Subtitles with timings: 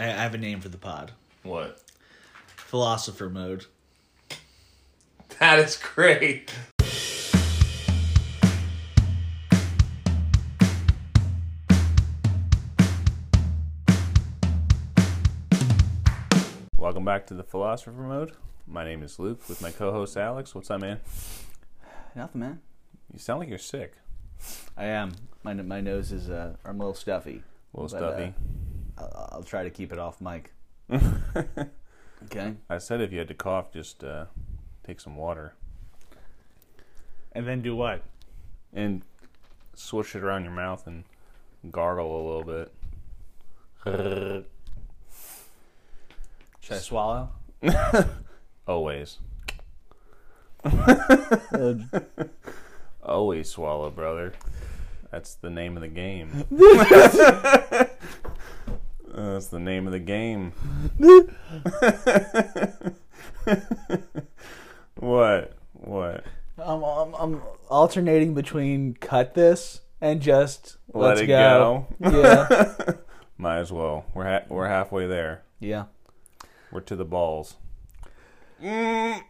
[0.00, 1.12] I, I have a name for the pod.
[1.42, 1.78] What?
[2.56, 3.66] Philosopher mode.
[5.38, 6.50] That is great.
[16.78, 18.32] Welcome back to the Philosopher Mode.
[18.66, 20.54] My name is Luke with my co-host Alex.
[20.54, 21.00] What's up, man?
[22.16, 22.60] Nothing, man.
[23.12, 23.96] You sound like you're sick.
[24.78, 25.12] I am.
[25.42, 27.42] My my nose is uh, I'm a little stuffy.
[27.74, 28.24] A little But, uh, stuffy.
[28.24, 28.34] I'll,
[29.32, 30.52] I'll try to keep it off mic.
[32.24, 32.54] Okay.
[32.68, 34.26] I said if you had to cough, just uh,
[34.84, 35.54] take some water
[37.32, 38.02] And then do what?
[38.74, 39.00] and
[39.74, 41.04] swish it around your mouth and
[41.70, 42.70] gargle a little bit.
[46.60, 47.30] Should I swallow?
[48.68, 49.16] Always.
[53.02, 54.34] Always swallow, brother.
[55.10, 56.44] That's the name of the game.
[59.32, 60.52] That's the name of the game.
[64.96, 65.52] what?
[65.72, 66.24] What?
[66.58, 71.86] I'm, I'm I'm alternating between cut this and just Let let's it go.
[72.02, 72.10] go.
[72.22, 72.92] yeah.
[73.38, 74.04] Might as well.
[74.14, 75.42] We're ha- we're halfway there.
[75.58, 75.84] Yeah.
[76.70, 77.56] We're to the balls.
[78.60, 79.22] Man,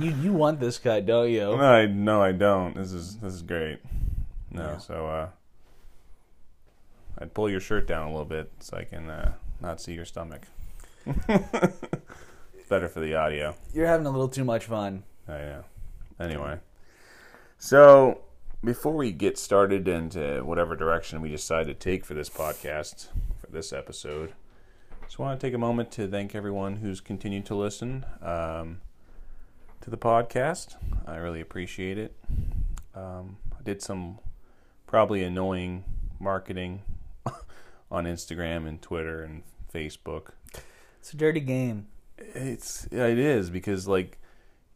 [0.00, 1.52] you you want this cut, don't you?
[1.52, 2.74] I no, I don't.
[2.74, 3.78] This is this is great.
[4.50, 4.78] No, Yeah.
[4.78, 5.28] so uh,
[7.18, 10.04] I'd pull your shirt down a little bit so I can uh, not see your
[10.04, 10.42] stomach.
[12.66, 13.54] It's better for the audio.
[13.72, 15.04] You're having a little too much fun.
[15.28, 15.64] I know.
[16.18, 16.58] Anyway,
[17.58, 18.22] so
[18.64, 23.06] before we get started into whatever direction we decide to take for this podcast,
[23.38, 24.32] for this episode,
[25.04, 28.80] just want to take a moment to thank everyone who's continued to listen um,
[29.80, 30.74] to the podcast.
[31.06, 32.16] I really appreciate it.
[32.96, 34.18] Um, I did some
[34.88, 35.84] probably annoying
[36.18, 36.82] marketing
[37.90, 39.42] on Instagram and Twitter and
[39.72, 40.28] Facebook
[41.00, 41.86] It's a dirty game.
[42.18, 44.18] it's yeah, it is because like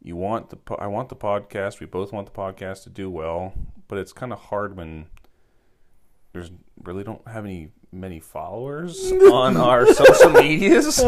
[0.03, 1.79] you want the po- I want the podcast.
[1.79, 3.53] We both want the podcast to do well,
[3.87, 5.05] but it's kind of hard when
[6.33, 6.51] there's
[6.83, 10.99] really don't have any many followers on our social medias.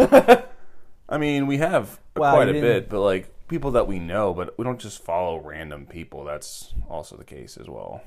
[1.09, 4.57] I mean, we have Wow, quite a bit, but like people that we know, but
[4.57, 6.23] we don't just follow random people.
[6.23, 8.01] That's also the case as well.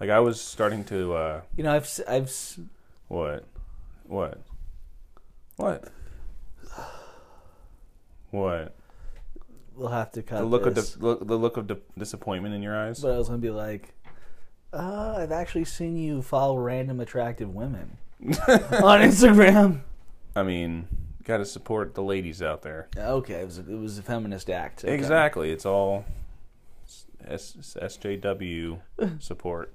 [0.00, 2.32] Like I was starting to uh You know, I've I've
[3.08, 3.44] what?
[4.06, 4.40] What?
[5.56, 5.84] What?
[8.30, 8.74] What?
[9.74, 10.94] we'll have to cut The look this.
[10.96, 13.00] of di- look, the look of di- disappointment in your eyes.
[13.00, 13.94] But I was gonna be like,
[14.72, 19.80] uh, I've actually seen you follow random attractive women on Instagram.
[20.36, 20.88] I mean,
[21.24, 22.88] got to support the ladies out there.
[22.96, 24.84] Okay, it was a, it was a feminist act.
[24.84, 24.92] Okay.
[24.94, 25.50] Exactly.
[25.50, 26.04] It's all
[27.24, 28.80] S- SJW
[29.20, 29.74] support.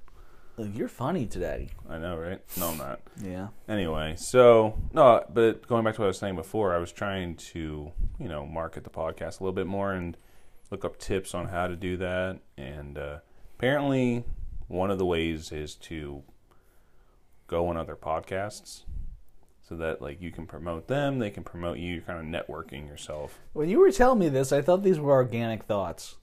[0.56, 1.68] You're funny today.
[1.88, 2.40] I know, right?
[2.56, 3.00] No, I'm not.
[3.20, 3.48] Yeah.
[3.68, 7.34] Anyway, so no, but going back to what I was saying before, I was trying
[7.36, 10.16] to, you know, market the podcast a little bit more and
[10.70, 12.38] look up tips on how to do that.
[12.56, 13.18] And uh,
[13.58, 14.24] apparently,
[14.68, 16.22] one of the ways is to
[17.48, 18.82] go on other podcasts
[19.68, 21.94] so that like you can promote them, they can promote you.
[21.94, 23.40] You're kind of networking yourself.
[23.54, 26.16] When you were telling me this, I thought these were organic thoughts.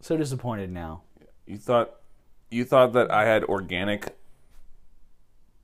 [0.00, 1.02] So disappointed now.
[1.46, 2.01] You thought
[2.52, 4.16] you thought that I had organic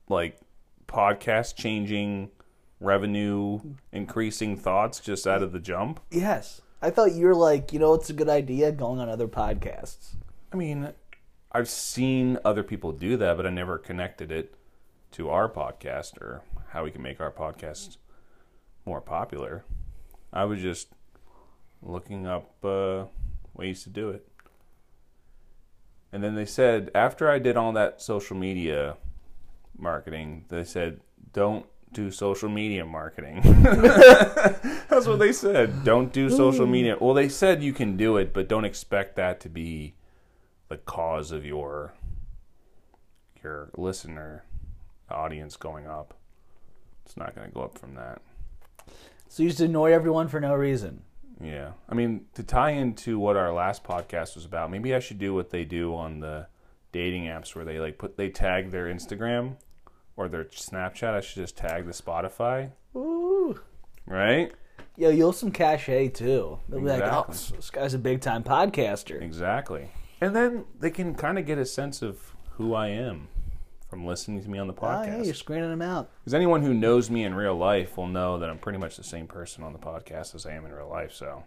[0.07, 0.39] like
[0.87, 2.31] podcast changing
[2.79, 3.59] revenue
[3.91, 5.99] increasing thoughts just out of the jump.
[6.09, 6.61] Yes.
[6.81, 10.15] I thought you were like, you know, it's a good idea going on other podcasts.
[10.51, 10.93] I mean,
[11.51, 14.55] I've seen other people do that, but I never connected it
[15.11, 17.97] to our podcast or how we can make our podcast
[18.85, 19.65] more popular.
[20.31, 20.87] I was just
[21.81, 23.05] looking up uh,
[23.53, 24.25] ways to do it.
[26.11, 28.97] And then they said, after I did all that social media
[29.77, 31.01] marketing, they said,
[31.33, 33.41] don't do social media marketing.
[33.63, 35.83] That's what they said.
[35.83, 36.71] Don't do social mm.
[36.71, 36.97] media.
[36.99, 39.95] Well, they said you can do it, but don't expect that to be
[40.67, 41.93] the cause of your
[43.43, 44.43] your listener
[45.09, 46.13] audience going up.
[47.05, 48.21] It's not going to go up from that.
[49.29, 51.03] So you just annoy everyone for no reason.
[51.41, 51.71] Yeah.
[51.87, 55.33] I mean, to tie into what our last podcast was about, maybe I should do
[55.33, 56.47] what they do on the
[56.91, 59.55] dating apps where they like put they tag their Instagram
[60.17, 61.13] or their Snapchat.
[61.13, 63.59] I should just tag the Spotify, Ooh.
[64.05, 64.51] right?
[64.97, 66.59] Yo, you'll some cachet too.
[66.67, 67.55] They'll be like, oh, Exactly.
[67.57, 69.21] this guy's a big time podcaster.
[69.21, 69.89] Exactly.
[70.19, 73.29] And then they can kind of get a sense of who I am
[73.89, 75.25] from listening to me on the Oh, yeah, podcast.
[75.25, 76.09] you're screening them out.
[76.21, 79.03] Because anyone who knows me in real life will know that I'm pretty much the
[79.03, 81.13] same person on the podcast as I am in real life.
[81.13, 81.43] So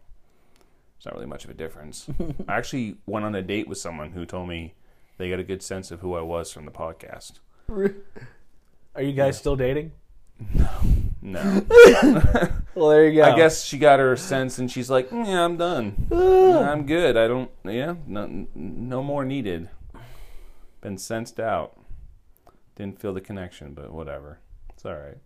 [0.97, 2.09] it's not really much of a difference.
[2.49, 4.75] I actually went on a date with someone who told me
[5.19, 7.39] they got a good sense of who I was from the podcast.
[8.95, 9.93] Are you guys still dating?
[10.55, 10.69] No.
[11.25, 11.63] No.
[12.75, 13.31] Well, there you go.
[13.31, 16.09] I guess she got her sense and she's like, "Mm, yeah, I'm done.
[16.11, 17.17] I'm good.
[17.19, 19.69] I don't, yeah, no, no more needed.
[20.81, 21.77] Been sensed out.
[22.77, 24.39] Didn't feel the connection, but whatever.
[24.71, 25.19] It's all right.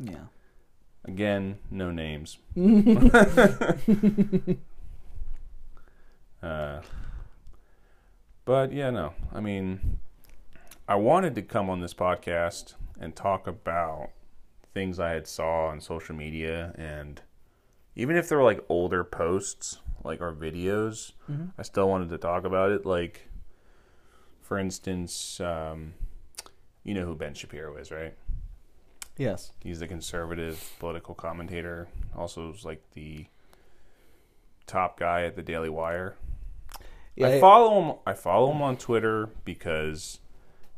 [0.00, 0.26] Yeah.
[1.04, 2.38] Again, no names.
[6.42, 6.80] uh,
[8.44, 9.12] but yeah, no.
[9.32, 9.98] I mean,
[10.88, 14.10] I wanted to come on this podcast and talk about
[14.74, 17.20] things I had saw on social media, and
[17.94, 21.12] even if they were like older posts, like our videos,
[21.58, 22.86] I still wanted to talk about it.
[22.86, 23.28] Like,
[24.40, 25.94] for instance, um,
[26.88, 28.14] you know who Ben Shapiro is, right?
[29.18, 29.52] Yes.
[29.62, 31.86] He's the conservative political commentator.
[32.16, 33.26] Also, is like the
[34.66, 36.16] top guy at the Daily Wire.
[37.14, 37.28] Yeah.
[37.28, 37.98] I follow him.
[38.06, 40.20] I follow him on Twitter because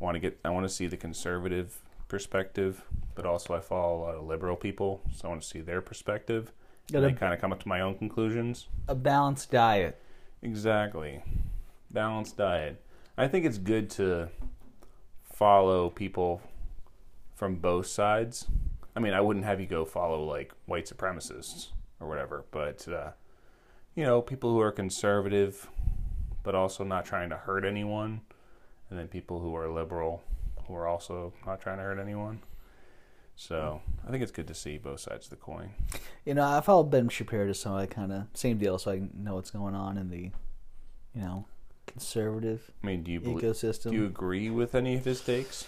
[0.01, 0.41] I want to get.
[0.45, 1.79] I want to see the conservative
[2.09, 2.83] perspective,
[3.15, 5.81] but also I follow a lot of liberal people, so I want to see their
[5.81, 6.51] perspective.
[6.93, 8.67] And I kind of come up to my own conclusions.
[8.89, 10.03] a balanced diet.
[10.43, 11.23] Exactly.
[11.93, 12.83] Balanced diet.
[13.17, 14.31] I think it's good to
[15.41, 16.43] follow people
[17.35, 18.47] from both sides.
[18.95, 23.13] I mean, I wouldn't have you go follow like white supremacists or whatever, but uh,
[23.95, 25.67] you know, people who are conservative
[26.43, 28.21] but also not trying to hurt anyone,
[28.91, 30.23] and then people who are liberal
[30.67, 32.41] who are also not trying to hurt anyone.
[33.35, 35.71] So I think it's good to see both sides of the coin.
[36.27, 39.01] You know, I follow Ben Shapiro just so I kind of same deal, so I
[39.15, 40.31] know what's going on in the,
[41.15, 41.47] you know,
[41.91, 43.91] conservative I mean, do you believe, ecosystem.
[43.91, 45.67] do you agree with any of his takes?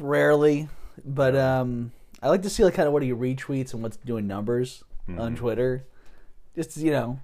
[0.00, 0.68] Rarely,
[1.04, 1.92] but um,
[2.22, 4.82] I like to see like kind of what he retweets and what's doing numbers
[5.18, 5.84] on Twitter.
[6.56, 7.20] Just you know,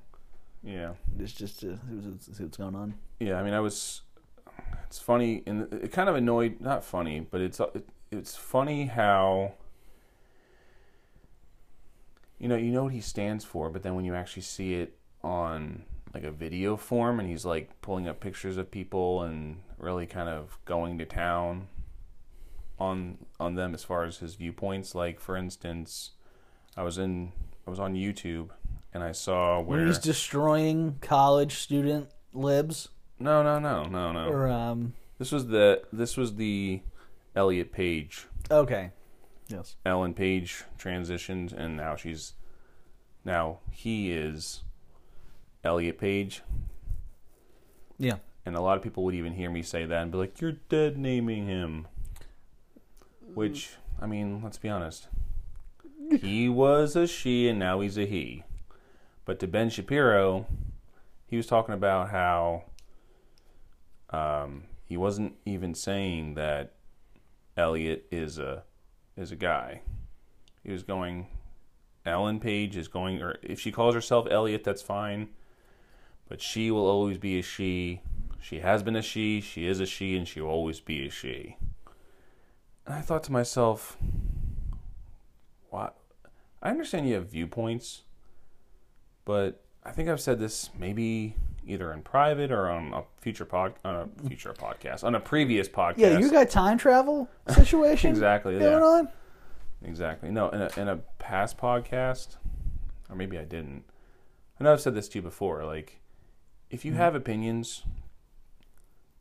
[0.62, 0.92] Yeah.
[1.18, 1.78] just just to
[2.20, 2.94] see what's going on.
[3.18, 4.02] Yeah, I mean, I was.
[4.86, 6.60] It's funny, and it kind of annoyed.
[6.60, 9.54] Not funny, but it's it, it's funny how.
[12.38, 14.96] You know, you know what he stands for, but then when you actually see it
[15.22, 15.84] on
[16.14, 20.28] like a video form, and he's like pulling up pictures of people and really kind
[20.28, 21.68] of going to town
[22.78, 24.94] on on them as far as his viewpoints.
[24.94, 26.10] Like for instance,
[26.76, 27.32] I was in
[27.66, 28.50] I was on YouTube
[28.92, 34.48] and I saw where he's destroying college student libs, no no no no no or
[34.48, 36.80] um, This was the this was the
[37.36, 38.26] Elliot Page.
[38.50, 38.90] okay,
[39.48, 42.32] yes, Ellen Page transitioned and now she's
[43.24, 44.62] now he is
[45.64, 46.42] Elliot Page.
[47.98, 48.16] yeah,
[48.46, 50.52] And a lot of people would even hear me say that and be like, You're
[50.52, 51.86] dead naming him
[53.34, 53.70] Which,
[54.00, 55.08] I mean, let's be honest.
[56.20, 58.42] He was a she and now he's a he.
[59.24, 60.46] But to Ben Shapiro,
[61.26, 62.64] he was talking about how
[64.10, 66.72] um, he wasn't even saying that
[67.56, 68.64] Elliot is a
[69.16, 69.82] is a guy.
[70.64, 71.28] He was going
[72.04, 75.28] Ellen Page is going or if she calls herself Elliot, that's fine.
[76.30, 78.02] But she will always be a she.
[78.40, 81.10] She has been a she, she is a she, and she will always be a
[81.10, 81.56] she.
[82.86, 83.98] And I thought to myself,
[85.70, 85.96] what
[86.62, 88.02] I understand you have viewpoints,
[89.24, 91.34] but I think I've said this maybe
[91.66, 95.02] either in private or on a future pod on a future podcast.
[95.02, 95.98] On a previous podcast.
[95.98, 96.18] yeah.
[96.18, 98.84] You got time travel situation Exactly, going yeah.
[98.84, 99.08] on.
[99.82, 100.30] Exactly.
[100.30, 102.36] No, in a, in a past podcast,
[103.08, 103.82] or maybe I didn't.
[104.60, 105.64] I know I've said this to you before.
[105.64, 105.99] Like,
[106.70, 107.00] if you mm-hmm.
[107.00, 107.82] have opinions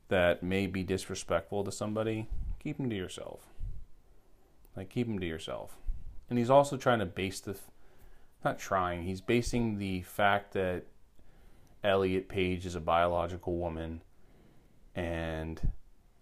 [0.09, 2.27] that may be disrespectful to somebody,
[2.59, 3.41] keep them to yourself.
[4.75, 5.77] Like, keep them to yourself.
[6.29, 7.57] And he's also trying to base the,
[8.43, 10.83] not trying, he's basing the fact that
[11.83, 14.01] Elliot Page is a biological woman
[14.95, 15.71] and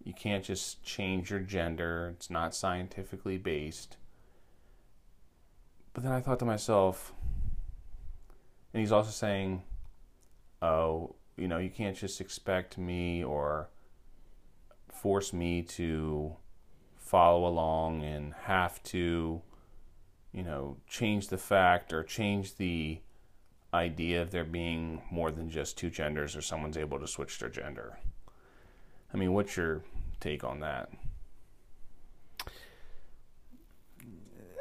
[0.04, 2.14] you can't just change your gender.
[2.14, 3.96] It's not scientifically based.
[5.92, 7.12] But then I thought to myself,
[8.72, 9.62] and he's also saying,
[10.62, 13.68] oh, you know, you can't just expect me or
[14.90, 16.36] force me to
[16.96, 19.40] follow along and have to,
[20.32, 23.00] you know, change the fact or change the
[23.72, 27.48] idea of there being more than just two genders or someone's able to switch their
[27.48, 27.98] gender.
[29.12, 29.82] I mean, what's your
[30.20, 30.90] take on that?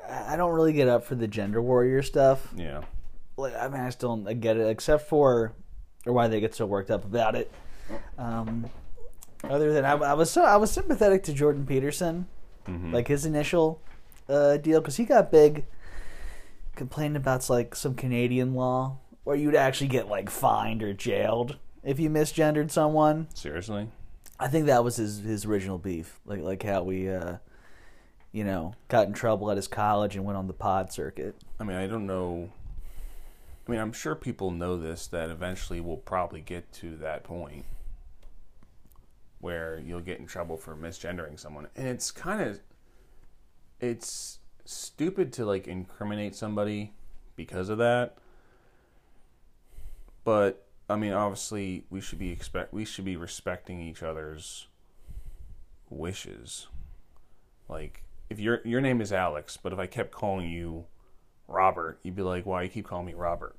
[0.09, 2.53] I don't really get up for the gender warrior stuff.
[2.55, 2.83] Yeah.
[3.35, 5.53] Like, I mean, I still I get it, except for
[6.05, 7.51] or why they get so worked up about it.
[8.17, 8.69] Um,
[9.43, 12.27] other than I, I was so I was sympathetic to Jordan Peterson,
[12.91, 13.81] like his initial
[14.27, 15.65] uh, deal because he got big,
[16.75, 21.99] complaining about like some Canadian law where you'd actually get like fined or jailed if
[21.99, 23.27] you misgendered someone.
[23.33, 23.89] Seriously?
[24.39, 27.37] I think that was his his original beef, like like how we, uh,
[28.31, 31.35] you know, got in trouble at his college and went on the pod circuit.
[31.59, 32.49] I mean, I don't know.
[33.67, 37.65] I mean, I'm sure people know this that eventually we'll probably get to that point
[39.39, 41.67] where you'll get in trouble for misgendering someone.
[41.75, 42.59] And it's kind of
[43.79, 46.93] it's stupid to like incriminate somebody
[47.35, 48.17] because of that.
[50.23, 54.67] But I mean, obviously, we should be expect we should be respecting each other's
[55.89, 56.67] wishes.
[57.67, 60.85] Like if your your name is Alex, but if I kept calling you
[61.47, 63.55] Robert, you'd be like, "Why you keep calling me Robert?"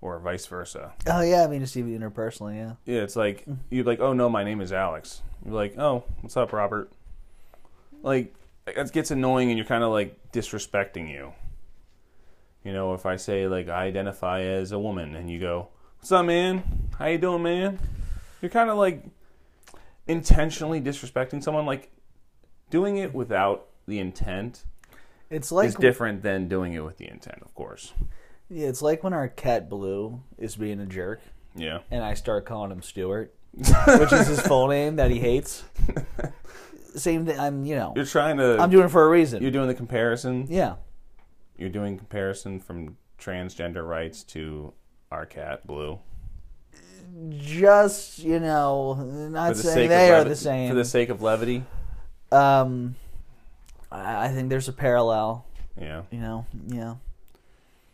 [0.00, 0.92] Or vice versa.
[1.06, 2.74] Oh yeah, I mean just even interpersonally, yeah.
[2.86, 6.04] Yeah, it's like you'd be like, "Oh no, my name is Alex." You're like, "Oh,
[6.20, 6.92] what's up, Robert?"
[8.02, 8.34] Like
[8.66, 11.32] it gets annoying, and you're kind of like disrespecting you.
[12.64, 16.12] You know, if I say like I identify as a woman, and you go, "What's
[16.12, 16.62] up, man?
[16.98, 17.78] How you doing, man?"
[18.40, 19.04] You're kind of like
[20.06, 21.66] intentionally disrespecting someone.
[21.66, 21.90] Like
[22.70, 24.64] doing it without the intent
[25.30, 27.92] It's like is different than doing it with the intent, of course.
[28.48, 31.20] yeah, it's like when our cat Blue is being a jerk
[31.54, 31.78] Yeah.
[31.90, 35.62] and I start calling him Stuart, which is his full name that he hates.
[36.96, 37.38] Same thing.
[37.38, 38.58] I'm, you know, You're trying to.
[38.58, 39.40] I'm doing it for a reason.
[39.42, 40.46] you're doing the comparison.
[40.48, 40.74] yeah,
[41.56, 44.72] You're doing comparison from transgender rights to
[45.12, 46.00] our cat Blue.
[47.28, 50.68] just you know, not saying they are the same.
[50.70, 51.64] For the sake of levity.
[52.32, 52.96] um,
[53.90, 55.46] I I think there's a parallel.
[55.80, 56.02] Yeah.
[56.10, 56.94] You know, yeah.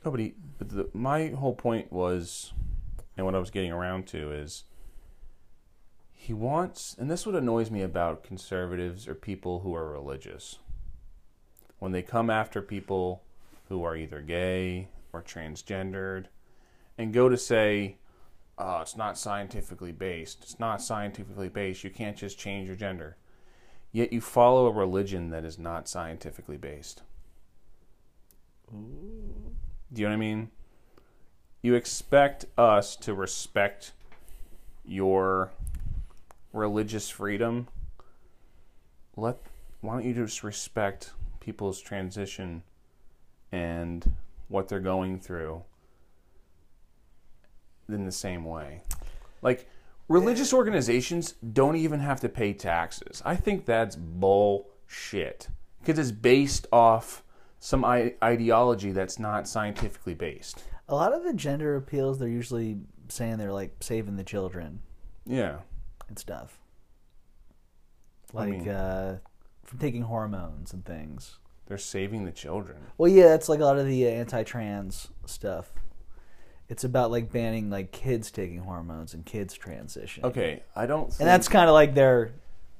[0.05, 0.35] Nobody.
[0.59, 2.53] But the, my whole point was,
[3.17, 4.65] and what I was getting around to is,
[6.13, 10.59] he wants, and this is what annoys me about conservatives or people who are religious.
[11.79, 13.23] When they come after people
[13.69, 16.27] who are either gay or transgendered,
[16.99, 17.97] and go to say,
[18.59, 20.39] oh, it's not scientifically based.
[20.43, 21.85] It's not scientifically based.
[21.85, 23.17] You can't just change your gender.
[23.97, 27.01] Yet you follow a religion that is not scientifically based.
[28.71, 28.77] Do
[29.95, 30.51] you know what I mean?
[31.63, 33.93] You expect us to respect
[34.85, 35.51] your
[36.53, 37.69] religious freedom.
[39.17, 39.39] Let
[39.81, 42.65] why don't you just respect people's transition
[43.51, 44.13] and
[44.49, 45.63] what they're going through
[47.89, 48.83] in the same way?
[49.41, 49.67] Like
[50.09, 53.23] religious organizations don't even have to pay taxes.
[53.25, 55.49] I think that's bullshit
[55.81, 57.23] because it's based off
[57.59, 60.63] some I- ideology that's not scientifically based.
[60.89, 64.81] A lot of the gender appeals, they're usually saying they're like saving the children
[65.25, 65.59] Yeah.
[66.09, 66.61] and stuff,
[68.33, 69.19] like mean- uh,
[69.65, 71.39] from taking hormones and things.
[71.67, 72.79] They're saving the children.
[72.97, 75.73] Well, yeah, that's like a lot of the uh, anti-trans stuff.
[76.69, 80.25] It's about like banning like kids taking hormones and kids transition.
[80.25, 81.09] Okay, I don't.
[81.09, 82.33] Think, and that's kind of like their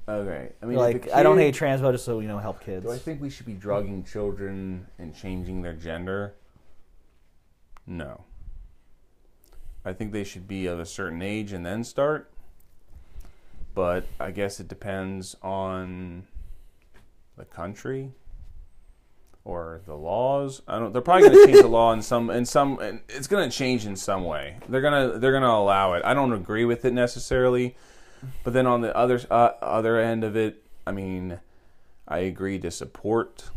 [0.07, 0.51] okay.
[0.61, 2.85] I mean, like I don't hate trans, but just so you know, help kids.
[2.85, 6.35] Do I think we should be drugging children and changing their gender?
[7.85, 8.23] No.
[9.85, 12.29] I think they should be of a certain age and then start.
[13.73, 16.27] But I guess it depends on
[17.37, 18.11] the country
[19.47, 20.61] or the laws.
[20.67, 20.91] I don't.
[20.91, 22.29] They're probably going to change the law in some.
[22.29, 24.57] In some, it's going to change in some way.
[24.67, 25.17] They're gonna.
[25.17, 26.03] They're gonna allow it.
[26.03, 27.77] I don't agree with it necessarily,
[28.43, 31.39] but then on the other uh, other end of it, I mean,
[32.07, 33.49] I agree to support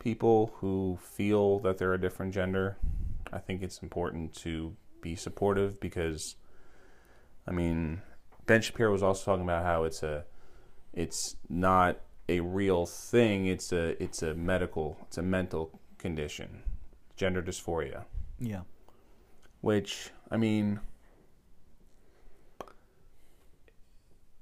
[0.00, 2.76] people who feel that they're a different gender.
[3.32, 6.34] I think it's important to be supportive because,
[7.46, 8.02] I mean,
[8.46, 10.24] Ben Shapiro was also talking about how it's a,
[10.92, 13.46] it's not a real thing.
[13.46, 16.62] It's a it's a medical, it's a mental condition,
[17.16, 18.04] gender dysphoria.
[18.38, 18.62] yeah,
[19.60, 20.80] Which I mean,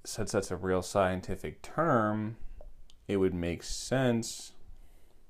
[0.05, 2.37] since that's a real scientific term,
[3.09, 4.53] it would make sense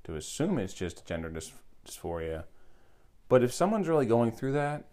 [0.04, 1.52] to assume it's just gender dys-
[1.86, 2.44] dysphoria.
[3.28, 4.84] But if someone's really going through that,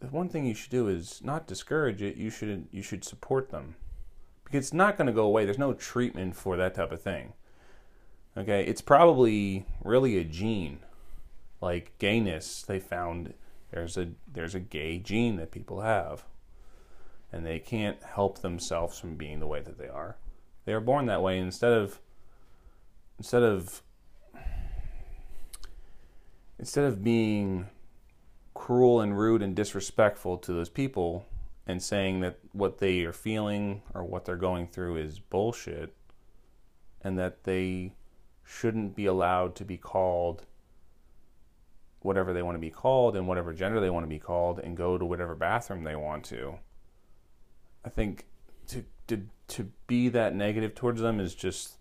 [0.00, 2.16] the one thing you should do is not discourage it.
[2.16, 3.76] You should you should support them
[4.54, 5.44] it's not going to go away.
[5.44, 7.32] There's no treatment for that type of thing.
[8.36, 10.78] Okay, it's probably really a gene,
[11.60, 12.62] like gayness.
[12.62, 13.34] They found
[13.70, 16.24] there's a there's a gay gene that people have,
[17.30, 20.16] and they can't help themselves from being the way that they are.
[20.64, 21.38] They are born that way.
[21.38, 21.98] Instead of
[23.18, 23.82] instead of
[26.58, 27.68] instead of being
[28.54, 31.26] cruel and rude and disrespectful to those people
[31.66, 35.94] and saying that what they are feeling or what they're going through is bullshit
[37.02, 37.94] and that they
[38.44, 40.46] shouldn't be allowed to be called
[42.00, 44.76] whatever they want to be called and whatever gender they want to be called and
[44.76, 46.58] go to whatever bathroom they want to.
[47.84, 48.26] I think
[48.68, 51.76] to to to be that negative towards them is just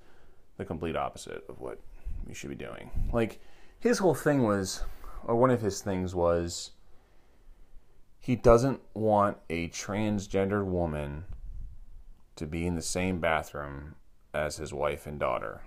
[0.58, 1.80] the complete opposite of what
[2.28, 2.92] you should be doing.
[3.12, 3.40] Like
[3.80, 4.84] his whole thing was,
[5.24, 6.72] or one of his things was,
[8.22, 11.26] he doesn't want a transgendered woman
[12.36, 13.96] to be in the same bathroom
[14.34, 15.62] as his wife and daughter.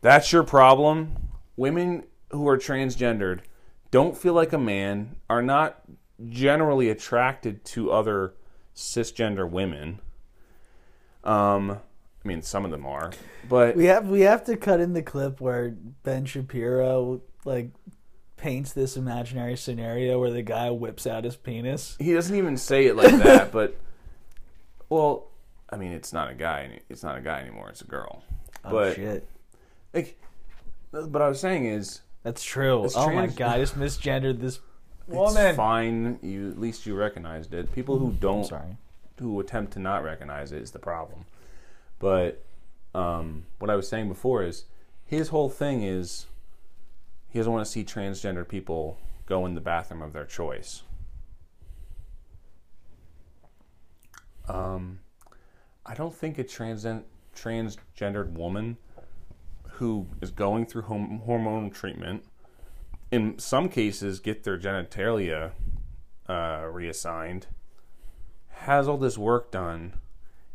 [0.00, 1.28] That's your problem.
[1.56, 3.40] Women who are transgendered
[3.90, 5.82] don't feel like a man, are not
[6.28, 8.34] generally attracted to other
[8.74, 10.00] cisgender women.
[11.24, 13.10] Um, I mean, some of them are,
[13.48, 15.70] but We have we have to cut in the clip where
[16.02, 17.70] Ben Shapiro like
[18.40, 21.96] paints this imaginary scenario where the guy whips out his penis.
[22.00, 23.52] he doesn't even say it like that.
[23.52, 23.76] But
[24.88, 25.28] well,
[25.68, 26.80] I mean, it's not a guy.
[26.88, 27.68] It's not a guy anymore.
[27.68, 28.24] It's a girl.
[28.64, 29.28] Oh but shit.
[29.92, 30.18] like,
[30.90, 32.84] what I was saying is, That's true.
[32.84, 34.56] It's oh my god, I just misgendered this
[35.06, 35.54] it's woman.
[35.54, 36.18] fine.
[36.22, 37.72] You at least you recognized it.
[37.74, 38.76] People who don't Sorry.
[39.18, 41.24] who attempt to not recognize it is the problem.
[41.98, 42.42] But
[42.94, 44.64] um, what I was saying before is
[45.04, 46.26] his whole thing is
[47.30, 50.82] he doesn't want to see transgender people go in the bathroom of their choice.
[54.48, 55.00] Um,
[55.86, 58.78] I don't think a transgen- transgendered woman
[59.74, 62.24] who is going through hom- hormone treatment,
[63.10, 65.52] in some cases, get their genitalia
[66.28, 67.46] uh, reassigned
[68.60, 69.94] has all this work done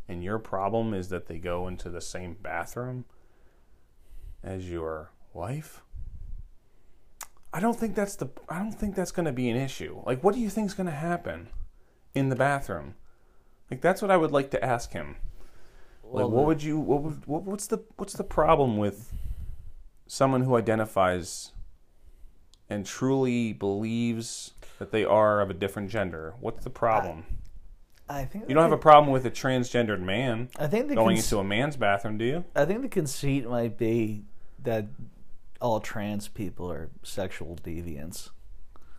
[0.07, 3.03] and your problem is that they go into the same bathroom
[4.43, 5.81] as your wife
[7.55, 10.01] i don't think that's the i don't think that's going to be an issue.
[10.05, 11.47] Like what do you think is going to happen
[12.13, 12.95] in the bathroom?
[13.71, 15.15] Like that's what i would like to ask him.
[16.03, 19.13] Like Well, what would you what, would, what what's the what's the problem with
[20.05, 21.53] someone who identifies
[22.69, 26.33] and truly believes that they are of a different gender?
[26.41, 27.25] What's the problem?
[28.09, 31.31] I think you don't have a problem with a transgendered man I think going cons-
[31.31, 32.43] into a man's bathroom, do you?
[32.53, 34.25] I think the conceit might be
[34.63, 34.85] that
[35.61, 38.29] all trans people are sexual deviants.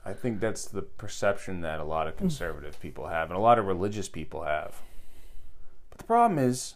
[0.05, 2.19] I think that's the perception that a lot of hmm.
[2.21, 4.81] conservative people have and a lot of religious people have.
[5.91, 6.75] But the problem is,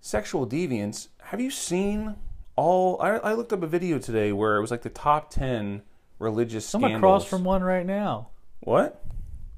[0.00, 1.08] sexual deviants.
[1.24, 2.16] Have you seen
[2.56, 3.00] all?
[3.00, 5.82] I, I looked up a video today where it was like the top 10
[6.18, 6.98] religious I'm scandals.
[6.98, 8.28] across from one right now.
[8.60, 9.04] What?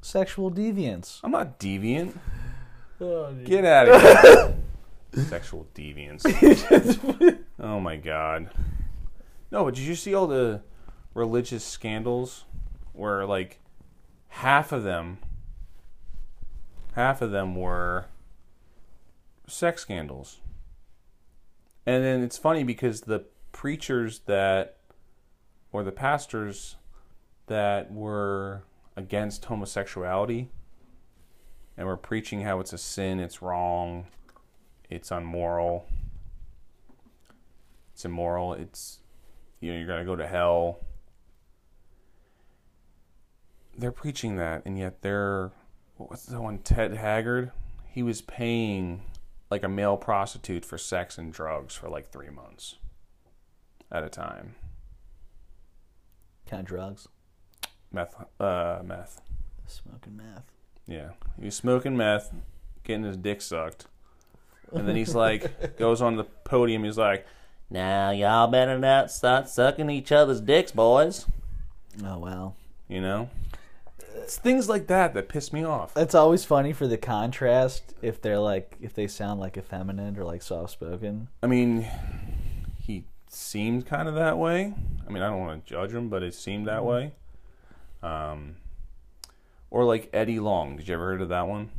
[0.02, 1.20] Sexual deviants.
[1.22, 2.14] I'm not deviant.
[3.02, 4.56] Oh, Get out of here.
[5.24, 6.22] Sexual deviants.
[7.58, 8.50] oh my god.
[9.50, 10.62] No, but did you see all the
[11.14, 12.44] religious scandals
[12.92, 13.58] where like
[14.28, 15.18] half of them
[16.94, 18.06] half of them were
[19.46, 20.40] sex scandals.
[21.86, 24.76] And then it's funny because the preachers that
[25.72, 26.76] or the pastors
[27.46, 28.62] that were
[28.96, 30.48] against homosexuality
[31.76, 34.06] and we're preaching how it's a sin, it's wrong,
[34.90, 35.86] it's unmoral,
[37.92, 38.98] it's immoral, it's
[39.60, 40.80] you know you're gonna go to hell.
[43.76, 45.52] They're preaching that, and yet they're
[45.96, 47.52] what was the one Ted Haggard?
[47.86, 49.02] He was paying
[49.50, 52.76] like a male prostitute for sex and drugs for like three months
[53.90, 54.54] at a time.
[56.48, 57.08] Kind of drugs.
[57.92, 59.20] Meth, uh, meth.
[59.66, 60.52] Smoking meth.
[60.86, 62.32] Yeah, he was smoking meth,
[62.82, 63.86] getting his dick sucked,
[64.72, 66.84] and then he's like, goes on the podium.
[66.84, 67.26] He's like,
[67.70, 71.26] "Now y'all better not start sucking each other's dicks, boys."
[72.04, 72.56] Oh well.
[72.88, 73.30] You know,
[74.16, 75.96] it's things like that that piss me off.
[75.96, 80.24] It's always funny for the contrast if they're like if they sound like effeminate or
[80.24, 81.28] like soft spoken.
[81.42, 81.86] I mean,
[82.80, 84.74] he seemed kind of that way.
[85.06, 87.12] I mean, I don't want to judge him, but it seemed that way.
[88.02, 88.56] Um,
[89.70, 90.76] or like Eddie Long.
[90.76, 91.70] Did you ever heard of that one?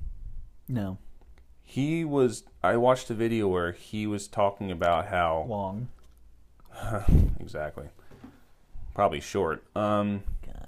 [0.67, 0.97] No.
[1.63, 2.43] He was.
[2.63, 5.89] I watched a video where he was talking about how Long.
[7.39, 7.87] exactly.
[8.93, 9.63] Probably short.
[9.75, 10.67] Um, God.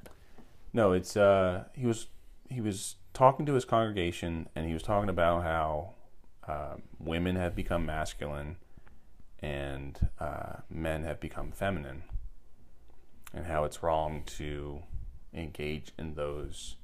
[0.74, 2.08] no, it's uh, he was
[2.50, 5.92] he was talking to his congregation, and he was talking about how
[6.48, 8.56] uh, women have become masculine
[9.40, 12.04] and uh, men have become feminine,
[13.34, 14.82] and how it's wrong to
[15.34, 16.78] engage in those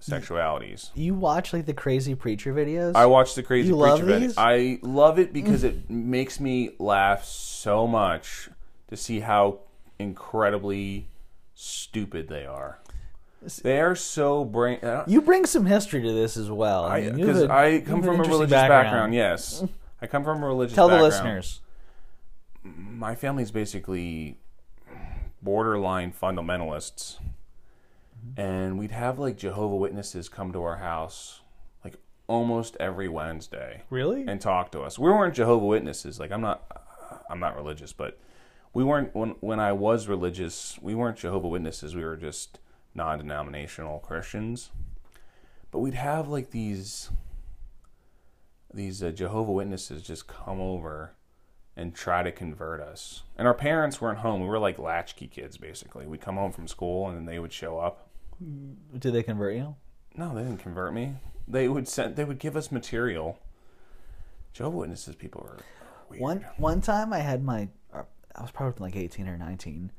[0.00, 0.90] sexualities.
[0.94, 2.94] You watch like the crazy preacher videos?
[2.94, 4.20] I watch the Crazy You Preacher videos.
[4.20, 4.34] these?
[4.38, 8.48] I love it because it makes me laugh so much
[8.88, 9.60] to see how
[9.98, 11.08] incredibly
[11.54, 12.78] stupid they are.
[13.62, 14.80] They are so brain.
[14.84, 16.84] uh, you bring some history to this as well.
[16.84, 19.14] I mean, you have Because a- I you come have from a interesting religious background.
[19.14, 19.64] Yes,
[20.02, 20.74] I come from a religious.
[20.74, 21.12] Tell the background.
[21.36, 21.60] listeners.
[22.64, 24.38] my family's basically
[25.42, 27.18] borderline fundamentalists.
[28.36, 31.40] And we'd have like Jehovah Witnesses come to our house
[31.84, 34.24] like almost every Wednesday Really?
[34.26, 34.98] and talk to us.
[34.98, 36.20] We weren't Jehovah Witnesses.
[36.20, 36.62] Like I'm not,
[37.30, 38.18] I'm not religious, but
[38.74, 40.78] we weren't when when I was religious.
[40.80, 41.94] We weren't Jehovah Witnesses.
[41.94, 42.58] We were just
[42.94, 44.70] non-denominational Christians.
[45.70, 47.10] But we'd have like these
[48.72, 51.12] these uh, Jehovah Witnesses just come over
[51.76, 53.22] and try to convert us.
[53.36, 54.40] And our parents weren't home.
[54.42, 56.06] We were like latchkey kids, basically.
[56.06, 58.07] We'd come home from school and then they would show up.
[58.98, 59.74] Did they convert you?
[60.16, 61.14] No, they didn't convert me.
[61.46, 62.16] They would send.
[62.16, 63.38] They would give us material.
[64.52, 65.58] Jehovah Witnesses people are
[66.10, 66.22] weird.
[66.22, 68.02] One one time I had my uh,
[68.34, 69.92] I was probably like 18 or 19.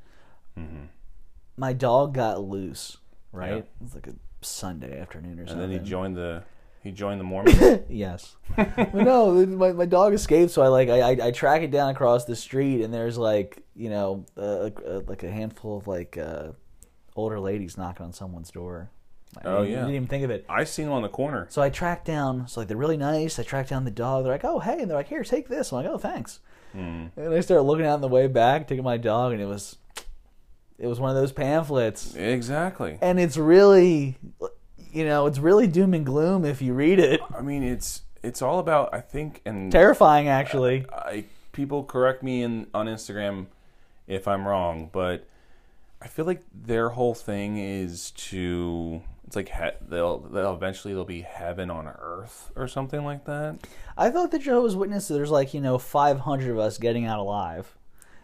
[1.56, 2.98] My dog got loose,
[3.32, 3.50] right?
[3.52, 3.58] Yeah.
[3.58, 5.64] It was like a Sunday afternoon or something.
[5.64, 6.44] and then he joined the
[6.84, 7.82] he joined the Mormons.
[7.90, 8.36] Yes.
[8.56, 11.90] but no, my, my dog escaped, so I like I, I I track it down
[11.90, 16.18] across the street, and there's like you know uh, uh, like a handful of like
[16.18, 16.50] uh,
[17.20, 18.90] older ladies knocking on someone's door.
[19.38, 19.80] I Oh, didn't- yeah.
[19.82, 20.46] didn't even think of it.
[20.50, 21.46] I seen them on the corner.
[21.50, 22.48] So I tracked down.
[22.48, 23.38] So like they're really nice.
[23.38, 24.24] I tracked down the dog.
[24.24, 25.72] They're like, oh hey, and they're like, here, take this.
[25.72, 26.40] I'm like, oh thanks.
[26.72, 27.08] Hmm.
[27.16, 29.78] And I start looking out on the way back, taking my dog, and it was
[30.78, 32.98] it was one of those pamphlets, Exactly.
[33.02, 34.18] and it's really
[34.92, 37.20] you know it's really doom and gloom if you read it.
[37.38, 40.86] I mean, it's it's all about I think and Terrifying, actually.
[40.92, 43.48] I people correct me in on Instagram
[44.08, 45.28] if I'm wrong, but
[46.02, 51.06] I feel like their whole thing is to it's like he, they'll they'll eventually there'll
[51.06, 53.60] be heaven on earth or something like that.
[53.96, 57.76] I thought the Jehovah's Witnesses, there's like, you know, 500 of us getting out alive.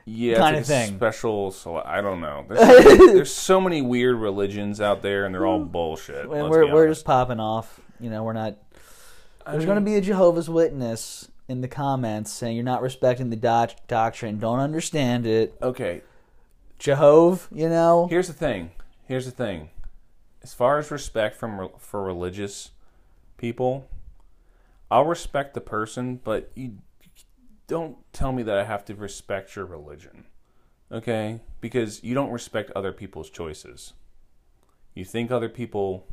[0.05, 0.95] Yeah, like a thing.
[0.95, 2.45] Special, so I don't know.
[2.49, 5.71] There's so, many, there's so many weird religions out there, and they're all mm.
[5.71, 6.25] bullshit.
[6.25, 7.81] And we're, we're just popping off.
[7.99, 8.55] You know, we're not.
[9.47, 12.83] I There's mean, going to be a Jehovah's Witness in the comments saying you're not
[12.83, 15.55] respecting the doc- doctrine, don't understand it.
[15.61, 16.01] okay.
[16.79, 18.07] Jehovah, you know?
[18.07, 18.71] Here's the thing.
[19.07, 19.69] Here's the thing.
[20.43, 22.71] As far as respect from for religious
[23.37, 23.87] people,
[24.91, 26.77] I'll respect the person, but you
[27.67, 30.25] don't tell me that I have to respect your religion.
[30.91, 31.41] Okay?
[31.61, 33.93] Because you don't respect other people's choices.
[34.93, 36.05] You think other people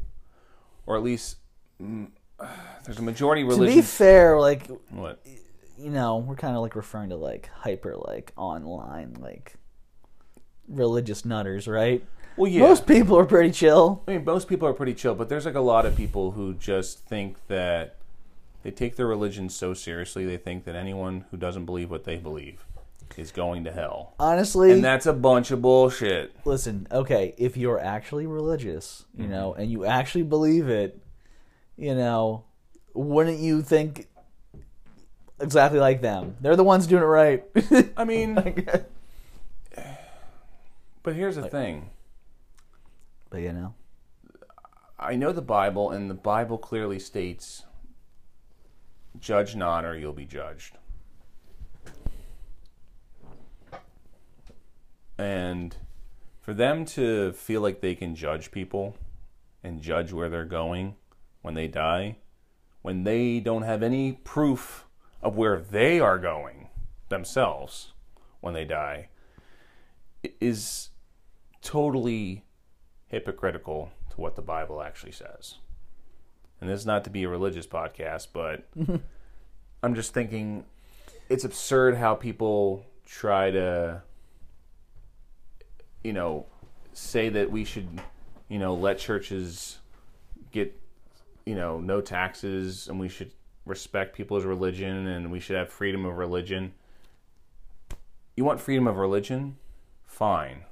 [0.87, 1.37] or at least
[1.81, 2.09] mm,
[2.85, 3.77] there's a majority religion.
[3.77, 5.25] To be fair, like, what?
[5.79, 9.55] you know, we're kind of like referring to like hyper, like online, like
[10.73, 12.05] religious nutters, right?
[12.37, 12.61] Well, yeah.
[12.61, 14.03] Most people are pretty chill.
[14.09, 16.55] I mean, most people are pretty chill, but there's like a lot of people who
[16.55, 17.97] just think that
[18.63, 20.25] they take their religion so seriously.
[20.25, 22.65] They think that anyone who doesn't believe what they believe
[23.19, 26.35] is going to hell, Honestly, and that's a bunch of bullshit.
[26.47, 29.33] listen, okay, if you're actually religious, you mm-hmm.
[29.33, 30.99] know, and you actually believe it,
[31.77, 32.45] you know,
[32.95, 34.09] wouldn't you think
[35.41, 36.37] exactly like them?
[36.41, 37.45] They're the ones doing it right.
[37.99, 38.35] I mean,
[41.03, 41.91] but here's the thing.
[43.31, 43.75] but you know,
[44.99, 47.65] I know the Bible, and the Bible clearly states,
[49.19, 50.79] "Judge not, or you'll be judged."
[55.19, 55.77] And
[56.41, 58.97] for them to feel like they can judge people
[59.63, 60.97] and judge where they're going
[61.43, 62.17] when they die,
[62.83, 64.87] when they don't have any proof
[65.23, 66.69] of where they are going
[67.09, 67.93] themselves
[68.41, 69.09] when they die,
[70.41, 70.91] is
[71.63, 72.45] totally
[73.07, 75.57] hypocritical to what the Bible actually says.
[76.61, 78.69] And this is not to be a religious podcast, but
[79.83, 80.65] I'm just thinking
[81.29, 84.03] it's absurd how people try to,
[86.05, 86.47] you know,
[86.93, 87.89] say that we should,
[88.49, 89.79] you know, let churches
[90.53, 90.79] get,
[91.47, 93.33] you know, no taxes and we should
[93.67, 96.73] respect people's religion and we should have freedom of religion.
[98.37, 99.57] You want freedom of religion?
[100.05, 100.65] Fine.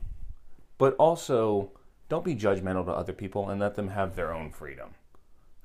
[0.81, 1.73] But also,
[2.09, 4.95] don't be judgmental to other people and let them have their own freedom.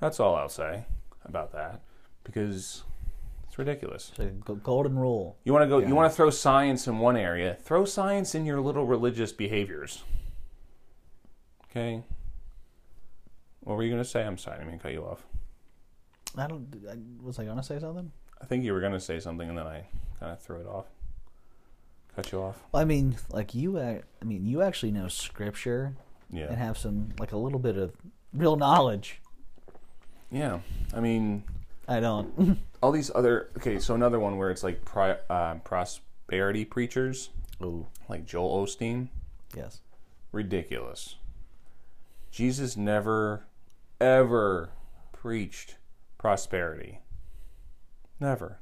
[0.02, 0.84] That's all I'll say
[1.24, 1.80] about that
[2.26, 2.84] because
[3.48, 4.12] it's ridiculous.
[4.12, 5.38] it's a g- golden rule.
[5.46, 8.46] You want to go you want to throw science in one area, throw science in
[8.46, 10.04] your little religious behaviors.
[11.72, 12.04] Okay?
[13.62, 14.22] What were you going to say?
[14.26, 15.26] I'm sorry, I didn't mean to cut you off.
[16.38, 16.68] I don't.
[16.92, 18.12] I, was I gonna say something?
[18.42, 19.86] I think you were going to say something and then I
[20.20, 20.88] kind of threw it off.
[22.16, 22.62] Cut you off.
[22.72, 23.80] Well, I mean, like you.
[23.80, 25.96] I mean, you actually know scripture
[26.32, 26.46] yeah.
[26.46, 27.94] and have some like a little bit of
[28.34, 29.20] real knowledge.
[30.32, 30.60] Yeah.
[30.94, 31.44] I mean,
[31.88, 32.60] I don't.
[32.86, 37.88] all these other okay so another one where it's like pri- uh, prosperity preachers oh,
[38.08, 39.08] like joel osteen
[39.56, 39.82] yes.
[40.32, 41.16] ridiculous
[42.30, 43.48] jesus never
[44.00, 44.70] ever
[45.12, 45.78] preached
[46.20, 47.00] prosperity
[48.20, 48.60] never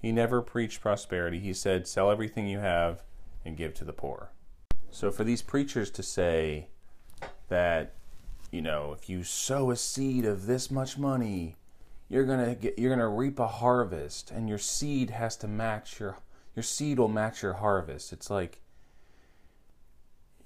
[0.00, 1.38] he never preached prosperity.
[1.38, 3.02] He said sell everything you have
[3.44, 4.30] and give to the poor.
[4.90, 6.68] So for these preachers to say
[7.48, 7.94] that
[8.50, 11.56] you know, if you sow a seed of this much money,
[12.08, 16.18] you're gonna get you're gonna reap a harvest, and your seed has to match your
[16.56, 18.12] your seed will match your harvest.
[18.12, 18.60] It's like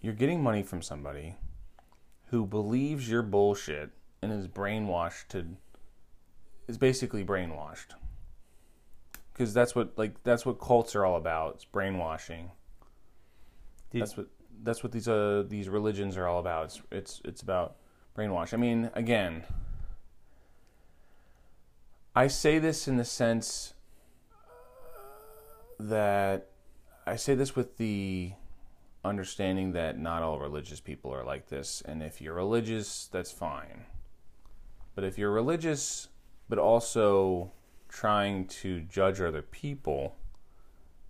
[0.00, 1.36] you're getting money from somebody
[2.26, 3.90] who believes your bullshit
[4.20, 5.46] and is brainwashed to
[6.68, 7.94] is basically brainwashed
[9.34, 12.50] because that's what like that's what cults are all about it's brainwashing
[13.90, 14.02] Dude.
[14.02, 14.26] that's what
[14.62, 17.76] that's what these uh these religions are all about it's it's it's about
[18.16, 19.44] brainwash i mean again
[22.14, 23.74] i say this in the sense
[25.78, 26.48] that
[27.06, 28.32] i say this with the
[29.04, 33.84] understanding that not all religious people are like this and if you're religious that's fine
[34.94, 36.08] but if you're religious
[36.48, 37.50] but also
[37.94, 40.16] trying to judge other people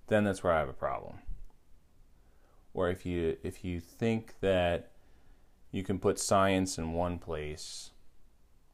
[0.08, 1.14] then that's where i have a problem.
[2.74, 4.90] Or if you if you think that
[5.70, 7.92] you can put science in one place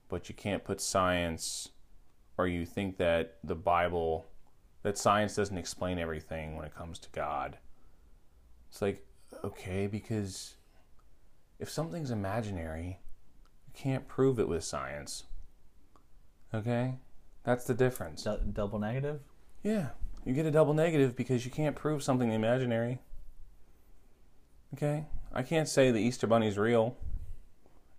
[0.09, 1.69] but you can't put science
[2.37, 4.27] or you think that the bible
[4.83, 7.59] that science doesn't explain everything when it comes to god
[8.69, 9.07] it's like
[9.45, 10.57] okay because
[11.61, 12.99] if something's imaginary
[13.67, 15.25] you can't prove it with science.
[16.53, 16.95] Okay
[17.45, 19.21] that's the difference Du- double negative.
[19.63, 19.89] yeah
[20.25, 23.01] you get a double negative because you can't prove something imaginary
[24.75, 25.05] Okay?
[25.33, 26.97] I can't say the Easter Bunny's real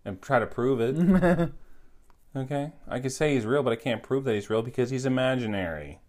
[0.06, 1.51] and try to prove it.
[2.36, 2.71] okay?
[2.88, 5.99] I could say he's real, but I can't prove that he's real because he's imaginary.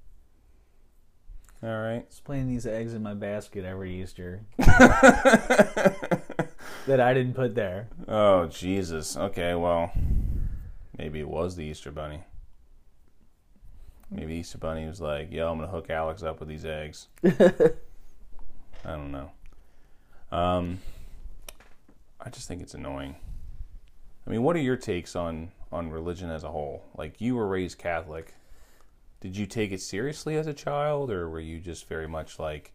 [1.62, 2.08] All right?
[2.08, 5.90] Just playing these eggs in my basket every Easter that
[6.88, 7.88] I didn't put there.
[8.08, 9.16] Oh, Jesus.
[9.16, 9.92] Okay, well,
[10.98, 12.24] maybe it was the Easter Bunny.
[14.12, 17.08] Maybe Easter Bunny was like, yo, I'm going to hook Alex up with these eggs.
[17.24, 17.30] I
[18.84, 19.30] don't know.
[20.30, 20.80] Um,
[22.20, 23.16] I just think it's annoying.
[24.26, 26.84] I mean, what are your takes on on religion as a whole?
[26.96, 28.34] Like, you were raised Catholic.
[29.20, 32.72] Did you take it seriously as a child, or were you just very much like,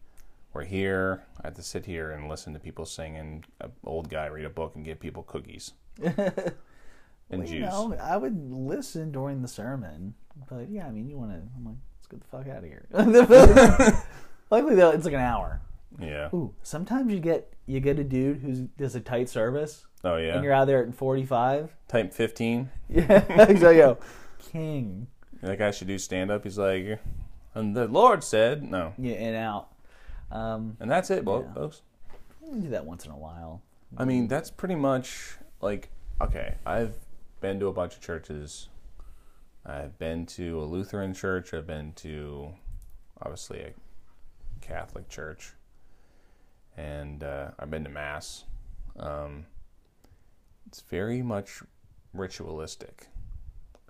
[0.52, 4.08] we're here, I have to sit here and listen to people sing, and an old
[4.08, 5.72] guy read a book and give people cookies
[6.02, 6.16] and
[7.30, 7.50] Well, juice?
[7.50, 10.14] you know, I would listen during the sermon,
[10.48, 11.36] but yeah, I mean, you want to?
[11.56, 12.86] I'm like, let's get the fuck out of here.
[14.50, 15.60] Luckily, though, it's like an hour.
[16.00, 16.28] Yeah.
[16.34, 20.34] Ooh, sometimes you get you get a dude who does a tight service, Oh yeah.
[20.34, 21.74] and you're out there at 45.
[21.88, 22.70] Type 15.
[22.88, 23.98] Yeah, so yo,
[24.38, 25.08] king.
[25.42, 26.44] That guy should do stand up.
[26.44, 26.98] He's like,
[27.54, 29.68] and the Lord said no, Yeah, and out.
[30.30, 31.52] Um, and that's it, Yeah.
[31.54, 31.82] folks.
[32.42, 33.62] we do that once in a while.
[33.96, 36.54] I mean, that's pretty much like okay.
[36.64, 36.94] I've
[37.40, 38.68] been to a bunch of churches.
[39.68, 41.52] I've been to a Lutheran church.
[41.52, 42.54] I've been to
[43.20, 43.72] obviously a
[44.62, 45.52] Catholic church,
[46.74, 48.44] and uh, I've been to mass.
[48.98, 49.44] Um,
[50.66, 51.62] it's very much
[52.14, 53.08] ritualistic.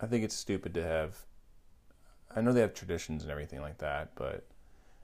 [0.02, 1.16] I think it's stupid to have.
[2.34, 4.44] I know they have traditions and everything like that, but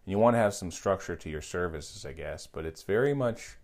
[0.05, 2.49] you want to have some structure to your services, I guess.
[2.49, 3.59] But it's very much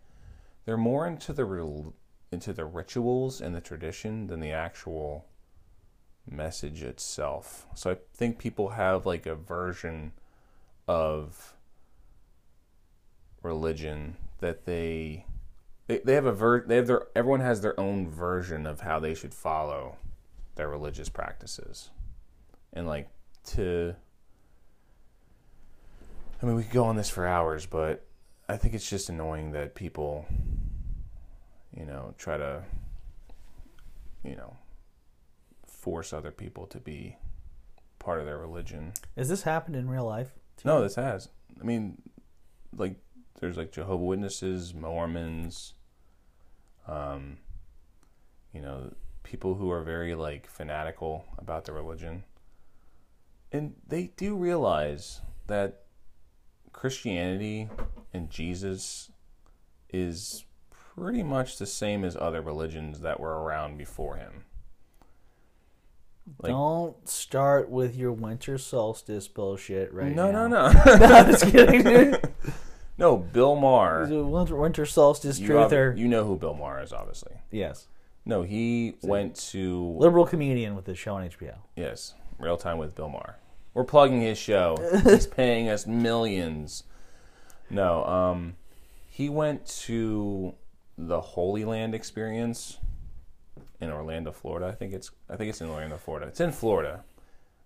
[0.64, 1.92] they're more into the
[2.30, 5.26] into the rituals and the tradition than the actual
[6.28, 7.66] message itself.
[7.74, 10.12] So I think people have like a version
[10.88, 11.54] of
[13.42, 15.24] religion that they
[15.86, 18.98] they, they have a ver- they have their everyone has their own version of how
[18.98, 19.96] they should follow
[20.54, 21.90] their religious practices.
[22.72, 23.08] And like
[23.46, 23.94] to
[26.42, 28.06] I mean we could go on this for hours, but
[28.48, 30.26] I think it's just annoying that people
[31.76, 32.62] you know try to
[34.24, 34.56] you know
[35.80, 37.16] force other people to be
[37.98, 38.92] part of their religion.
[39.16, 40.32] Has this happened in real life?
[40.64, 40.84] No, you?
[40.84, 41.28] this has.
[41.60, 42.00] I mean,
[42.76, 42.96] like
[43.40, 45.74] there's like Jehovah Witnesses, Mormons,
[46.86, 47.38] um,
[48.52, 52.24] you know, people who are very like fanatical about their religion,
[53.52, 55.82] and they do realize that
[56.72, 57.68] Christianity
[58.12, 59.10] and Jesus
[59.92, 64.44] is pretty much the same as other religions that were around before him.
[66.38, 70.46] Like, Don't start with your winter solstice bullshit right no, now.
[70.48, 71.06] no, no, no.
[71.06, 72.32] I'm just kidding, dude.
[72.98, 73.16] no.
[73.16, 74.06] Bill Maher.
[74.06, 75.96] He's a winter, winter solstice You, ob- truther.
[75.98, 77.32] you know who Bill Maher is, obviously.
[77.50, 77.86] yes.
[78.26, 81.54] No, he went to Liberal comedian with his show on HBO.
[81.74, 83.36] yes, real time with Bill Maher.
[83.72, 84.76] We're plugging his show.
[85.04, 86.84] He's paying us millions.
[87.70, 88.56] No, um,
[89.08, 90.54] he went to
[90.98, 92.76] the Holy Land experience
[93.80, 94.66] in Orlando, Florida.
[94.66, 96.26] I think it's I think it's in Orlando, Florida.
[96.26, 97.04] It's in Florida,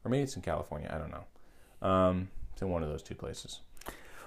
[0.05, 0.91] or maybe it's in California.
[0.93, 1.89] I don't know.
[1.89, 3.61] Um, it's in one of those two places.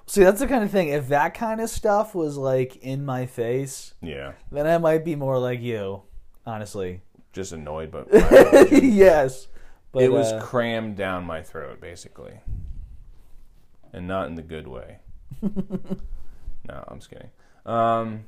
[0.06, 0.88] See, that's the kind of thing.
[0.89, 5.15] If that kind of stuff was like in my face, Yeah, then I might be
[5.15, 6.04] more like you.
[6.45, 7.02] honestly.
[7.34, 8.08] Just annoyed, but
[8.71, 9.47] yes.
[9.91, 12.39] But, it was uh, crammed down my throat, basically,
[13.93, 15.00] and not in the good way.
[15.41, 17.30] no, I'm just kidding.
[17.65, 18.26] Um,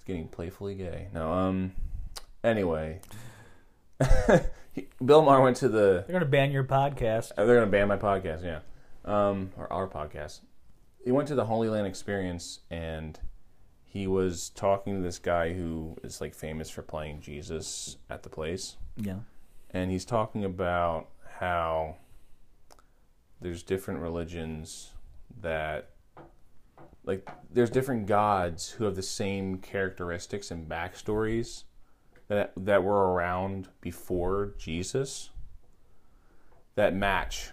[0.00, 1.08] it's getting playfully gay.
[1.12, 1.72] No, um,
[2.42, 3.00] anyway,
[5.04, 6.04] Bill Maher went to the.
[6.06, 7.32] they're gonna ban your podcast.
[7.36, 8.60] uh, They're gonna ban my podcast, yeah,
[9.04, 10.40] um, or our podcast.
[11.04, 13.18] He went to the Holy Land Experience, and
[13.84, 18.28] he was talking to this guy who is like famous for playing Jesus at the
[18.28, 19.16] place Yeah.
[19.70, 21.08] and he's talking about
[21.40, 21.96] how
[23.40, 24.90] there's different religions
[25.40, 25.88] that
[27.10, 31.64] like there's different gods who have the same characteristics and backstories
[32.28, 35.30] that that were around before Jesus
[36.76, 37.50] that match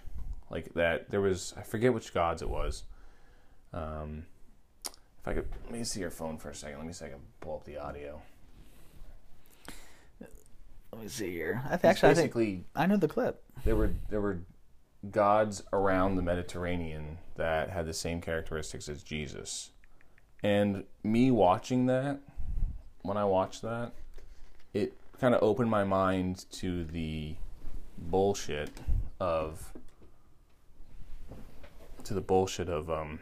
[0.52, 2.84] like that there was I forget which gods it was
[3.74, 4.28] um
[4.86, 7.10] if I could let me see your phone for a second let me see if
[7.10, 8.22] I can pull up the audio
[10.92, 11.64] Let me see here.
[11.66, 13.44] I think actually I think I know the clip.
[13.66, 14.40] there were there were
[15.12, 19.72] gods around the Mediterranean that had the same characteristics as Jesus.
[20.44, 22.20] And me watching that,
[23.02, 23.94] when I watched that,
[24.74, 27.36] it kind of opened my mind to the
[27.98, 28.70] bullshit
[29.20, 29.74] of
[32.04, 33.20] to the bullshit of um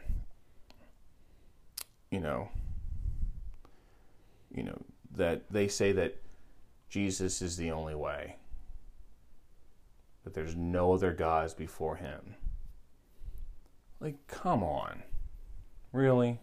[2.11, 2.49] you know
[4.53, 4.77] you know
[5.15, 6.21] that they say that
[6.89, 8.35] Jesus is the only way
[10.25, 12.35] that there's no other gods before him.
[14.01, 15.03] Like, come on.
[15.93, 16.39] Really?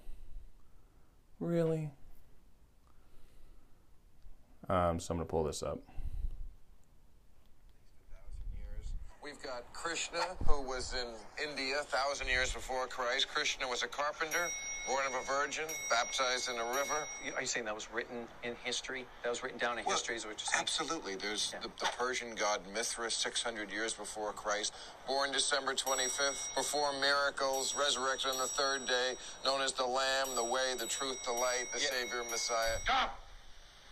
[1.40, 1.90] Really?
[4.68, 5.81] Um, so I'm going to pull this up.
[9.23, 13.29] We've got Krishna, who was in India a thousand years before Christ.
[13.29, 14.49] Krishna was a carpenter,
[14.87, 17.07] born of a virgin, baptized in a river.
[17.35, 19.07] Are you saying that was written in history?
[19.23, 20.16] That was written down in Well, history?
[20.16, 20.61] Is what you're saying?
[20.61, 21.14] Absolutely.
[21.16, 24.75] There's the, the Persian god Mithras, 600 years before Christ,
[25.07, 29.14] born December 25th, performed miracles, resurrected on the third day,
[29.45, 32.79] known as the Lamb, the Way, the Truth, the Light, the Savior, Messiah.
[32.85, 33.18] Stop!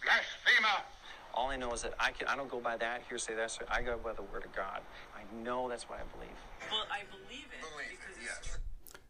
[0.02, 0.84] Blasphemer!
[1.32, 2.26] All I know is that I can.
[2.26, 3.36] I don't go by that hearsay.
[3.36, 4.80] That's I go by the word of God.
[5.14, 6.36] I know that's what I believe.
[6.70, 8.58] Well, I believe it Believe because it, it's yes.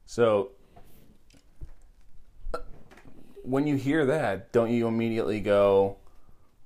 [0.04, 0.50] So,
[3.44, 5.96] when you hear that, don't you immediately go,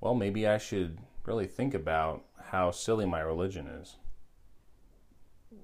[0.01, 3.97] well, maybe I should really think about how silly my religion is?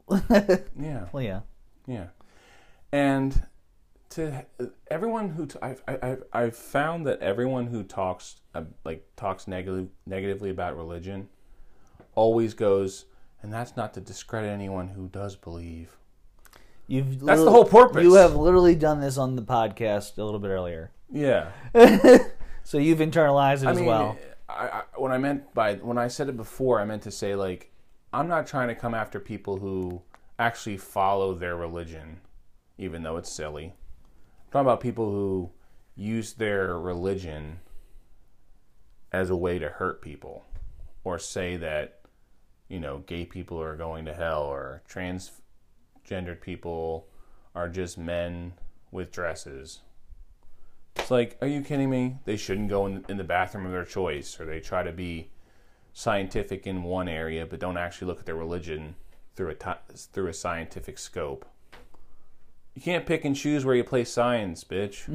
[0.79, 1.07] yeah.
[1.13, 1.41] Well, yeah.
[1.87, 2.07] Yeah,
[2.93, 3.43] and
[4.11, 4.45] to
[4.91, 9.89] everyone who t- I've, I've I've found that everyone who talks uh, like talks negative
[10.07, 11.29] negatively about religion
[12.15, 13.07] always goes,
[13.43, 15.97] and that's not to discredit anyone who does believe.
[16.87, 18.03] You've That's the whole purpose.
[18.03, 21.51] You have literally done this on the podcast a little bit earlier, Yeah,
[22.63, 24.17] so you've internalized it I as mean, well.
[24.49, 27.35] I, I, when I meant by when I said it before, I meant to say
[27.35, 27.73] like
[28.13, 30.03] I'm not trying to come after people who
[30.39, 32.21] actually follow their religion,
[32.79, 33.67] even though it's silly.
[33.67, 35.51] I'm talking about people who
[35.97, 37.61] use their religion
[39.13, 40.45] as a way to hurt people,
[41.05, 42.01] or say that
[42.69, 47.09] you know gay people are going to hell, or transgendered people
[47.55, 48.53] are just men
[48.93, 49.81] with dresses.
[50.97, 52.17] It's like, are you kidding me?
[52.25, 55.31] They shouldn't go in, in the bathroom of their choice, or they try to be
[55.93, 58.97] scientific in one area, but don't actually look at their religion
[59.35, 61.47] through a through a scientific scope.
[62.75, 65.09] You can't pick and choose where you play science, bitch.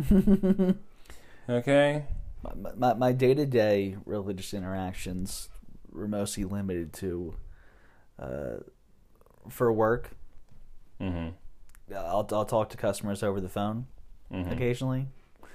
[1.50, 2.06] okay.
[2.44, 5.50] my my, my day-to-day religious interactions
[5.92, 7.36] were mostly limited to
[8.20, 8.58] uh,
[9.50, 10.12] for work
[11.02, 11.94] Mm-hmm.
[11.96, 13.88] I'll, I'll talk to customers over the phone
[14.32, 15.08] occasionally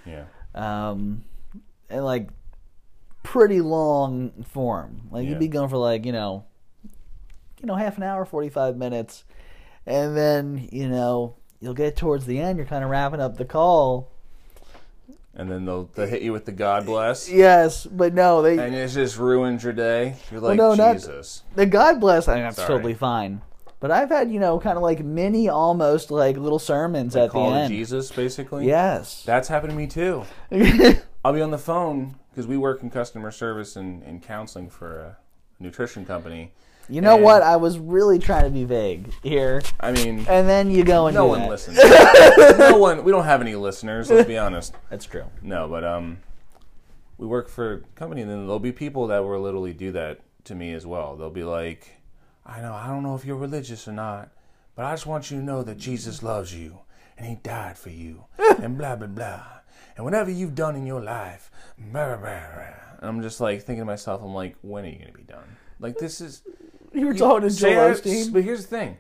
[0.07, 0.25] Yeah.
[0.55, 1.25] um,
[1.89, 2.29] and like
[3.23, 5.31] pretty long form like Yeah.
[5.31, 6.45] you'd be going for like you know
[7.61, 9.25] you know half an hour 45 minutes
[9.87, 13.45] and then you know you'll get towards the end you're kind of wrapping up the
[13.45, 14.11] call
[15.35, 18.75] And then they'll, they'll hit you with the God bless, yes but no they and
[18.75, 20.17] it just ruins your day.
[20.31, 21.43] You're like, no, not- Jesus.
[21.55, 22.27] The God bless.
[22.27, 22.69] I mean, that's Sorry.
[22.69, 23.43] totally fine.
[23.81, 27.39] But I've had, you know, kind of like mini, almost like little sermons at the
[27.41, 27.73] end.
[27.73, 28.67] Jesus, basically.
[28.67, 29.25] Yes.
[29.25, 30.25] That's happened to me too.
[31.25, 34.99] I'll be on the phone because we work in customer service and, and counseling for
[34.99, 35.17] a
[35.59, 36.53] nutrition company.
[36.91, 37.43] you know And- what?
[37.43, 41.15] I was really trying to be vague here, I mean, and then you go and
[41.15, 41.49] no one that.
[41.51, 41.79] listens.
[42.59, 43.03] no one.
[43.03, 44.11] We don't have any listeners.
[44.11, 44.75] Let's be honest.
[44.91, 45.25] That's true.
[45.43, 46.19] No, but um,
[47.17, 50.21] we work for a company, and then there'll be people that will literally do that
[50.45, 51.17] to me as well.
[51.17, 51.97] They'll be like,
[52.51, 54.31] "I know, I don't know if you're religious or not,
[54.75, 56.81] but I just want you to know that Jesus loves you
[57.17, 59.43] and He died for you, and blah blah blah.
[59.97, 63.63] And whatever you've done in your life, blah blah blah." blah." And I'm just like
[63.63, 65.57] thinking to myself, I'm like, when are you going to be done?
[65.79, 66.43] Like this is.
[66.93, 68.33] You were talking to Joel Osteen.
[68.33, 68.97] but here's the thing.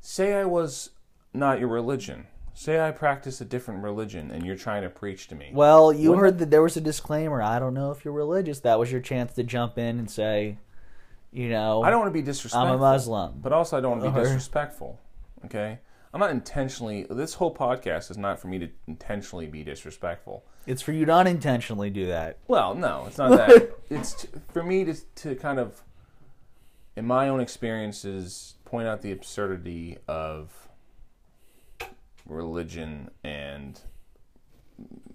[0.00, 0.90] Say I was
[1.34, 2.28] not your religion.
[2.54, 5.50] Say I practice a different religion, and you're trying to preach to me.
[5.52, 7.42] Well, you Wouldn't heard that there was a disclaimer.
[7.42, 8.60] I don't know if you're religious.
[8.60, 10.58] That was your chance to jump in and say,
[11.32, 12.68] you know, I don't want to be disrespectful.
[12.68, 13.40] I'm a Muslim.
[13.40, 14.98] But also, I don't want to be Or- disrespectful.
[15.44, 15.78] Okay?
[16.12, 17.06] I'm not intentionally.
[17.08, 20.44] This whole podcast is not for me to intentionally be disrespectful.
[20.66, 22.38] It's for you to unintentionally do that.
[22.48, 23.70] Well, no, it's not that.
[23.90, 25.82] it's t- for me to, to kind of,
[26.96, 30.68] in my own experiences, point out the absurdity of
[32.26, 33.80] religion and,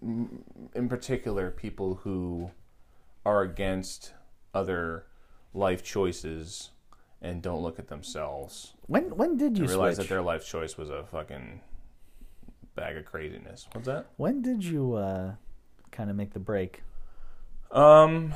[0.01, 2.51] in particular, people who
[3.25, 4.13] are against
[4.53, 5.05] other
[5.55, 6.71] life choices
[7.21, 10.07] and don't look at themselves When when did you realize switch?
[10.09, 11.61] that their life choice was a fucking
[12.75, 13.67] bag of craziness.
[13.71, 14.07] What's that?
[14.17, 15.35] When did you uh,
[15.91, 16.83] kind of make the break?
[17.71, 18.33] Um,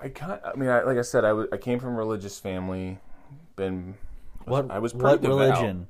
[0.00, 0.40] I can't.
[0.44, 2.98] I mean, I, like I said, I I came from a religious family.
[3.56, 3.94] Been
[4.44, 5.38] What I was pretty what devout.
[5.38, 5.88] religion?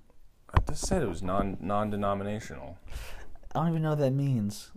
[0.55, 2.79] I just said it was non non denominational.
[3.55, 4.71] I don't even know what that means.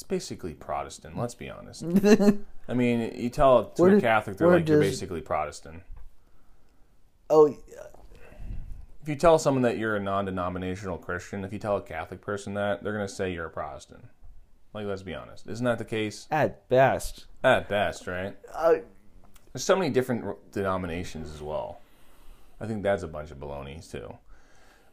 [0.00, 1.18] It's basically Protestant.
[1.18, 1.84] Let's be honest.
[2.68, 5.82] I mean, you tell to Where a Catholic, they're like you're basically Protestant.
[7.28, 7.54] oh,
[9.02, 12.54] If you tell someone that you're a non-denominational Christian, if you tell a Catholic person
[12.54, 14.02] that, they're gonna say you're a Protestant.
[14.72, 15.46] Like, let's be honest.
[15.46, 16.26] Isn't that the case?
[16.30, 17.26] at best.
[17.44, 18.34] At best, right?
[18.54, 18.76] Uh,
[19.52, 21.78] There's so many different denominations as well.
[22.58, 24.16] I think that's a bunch of baloney too.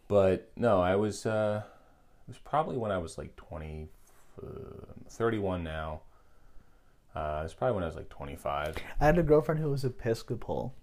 [0.10, 1.64] But no, I was uh,
[2.28, 3.88] it was probably when I was like 20,
[4.42, 6.02] uh, 31 now.
[7.16, 8.76] Uh, it's probably when I was like 25.
[9.00, 10.76] I had a girlfriend who was Episcopal,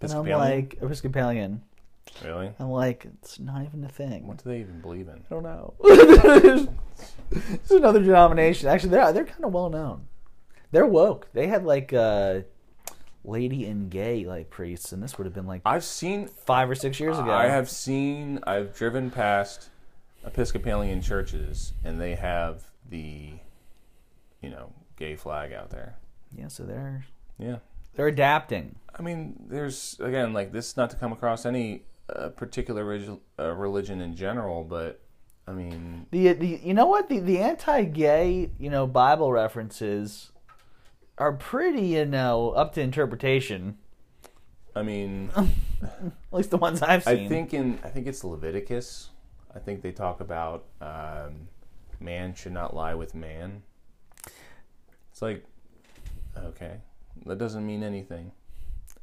[0.00, 0.38] and I'm Episcopalian?
[0.38, 1.62] like Episcopalian.
[2.24, 2.52] Really?
[2.58, 4.26] I'm like, it's not even a thing.
[4.26, 5.14] What do they even believe in?
[5.14, 5.74] I don't know.
[7.30, 8.68] it's another denomination.
[8.68, 10.06] Actually, they're they're kind of well known.
[10.70, 11.28] They're woke.
[11.32, 12.40] They had like uh,
[13.24, 16.28] lady and gay like priests, and this would have been like I've seen.
[16.28, 17.30] five or six years ago.
[17.30, 18.40] I have seen.
[18.46, 19.68] I've driven past
[20.24, 23.32] Episcopalian churches, and they have the,
[24.42, 25.96] you know, gay flag out there.
[26.36, 27.04] Yeah, so they're
[27.38, 27.58] Yeah.
[27.94, 28.76] they're adapting.
[28.98, 31.84] I mean, there's again like this not to come across any
[32.14, 35.00] uh, particular relig- uh, religion in general, but
[35.46, 40.32] I mean, The, the you know what the the anti-gay you know Bible references
[41.16, 43.78] are pretty you know up to interpretation.
[44.76, 45.30] I mean,
[45.82, 47.26] At least the ones I've seen.
[47.26, 49.10] I think in I think it's Leviticus.
[49.54, 51.48] I think they talk about um,
[52.00, 53.62] man should not lie with man.
[55.10, 55.44] It's like,
[56.36, 56.80] okay,
[57.26, 58.32] that doesn't mean anything.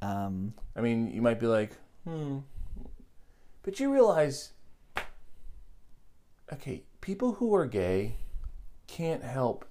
[0.01, 1.71] Um, I mean, you might be like,
[2.03, 2.39] hmm.
[3.63, 4.51] But you realize,
[6.53, 8.15] okay, people who are gay
[8.87, 9.65] can't help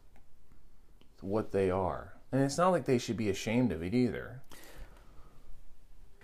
[1.21, 2.13] what they are.
[2.33, 4.43] And it's not like they should be ashamed of it either.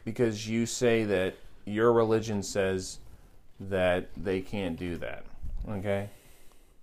[0.05, 1.35] Because you say that
[1.65, 2.99] your religion says
[3.61, 5.25] that they can't do that.
[5.69, 6.11] Okay?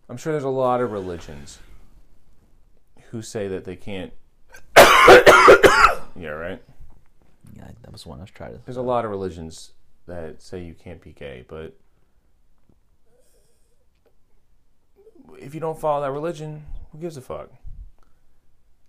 [0.10, 1.60] I'm sure there's a lot of religions
[3.12, 4.14] who say that they can't.
[4.78, 6.62] yeah, right?
[7.56, 8.60] yeah, that was one I was trying to.
[8.66, 9.72] There's a lot of religions
[10.06, 11.78] that say you can't be gay, but
[15.40, 17.50] if you don't follow that religion, who gives a fuck?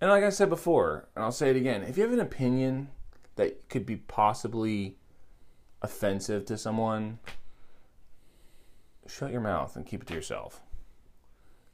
[0.01, 2.89] And like I said before, and I'll say it again, if you have an opinion
[3.35, 4.95] that could be possibly
[5.81, 7.19] offensive to someone,
[9.07, 10.61] shut your mouth and keep it to yourself.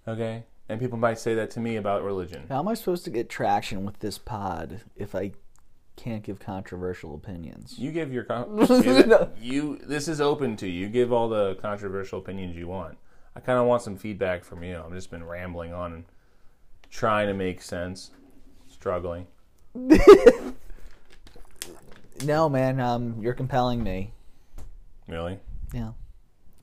[0.08, 0.44] Okay?
[0.70, 2.46] And people might say that to me about religion.
[2.50, 5.32] How am I supposed to get traction with this pod if I
[5.96, 7.76] can't give controversial opinions?
[7.78, 9.78] You give your con- give it- you.
[9.86, 10.88] This is open to you.
[10.90, 12.98] Give all the controversial opinions you want.
[13.36, 14.82] I kind of want some feedback from you.
[14.84, 16.06] I've just been rambling on and
[16.90, 18.12] trying to make sense,
[18.70, 19.28] struggling.
[22.24, 24.14] No, man, um, you're compelling me.
[25.08, 25.38] Really?
[25.74, 25.92] Yeah,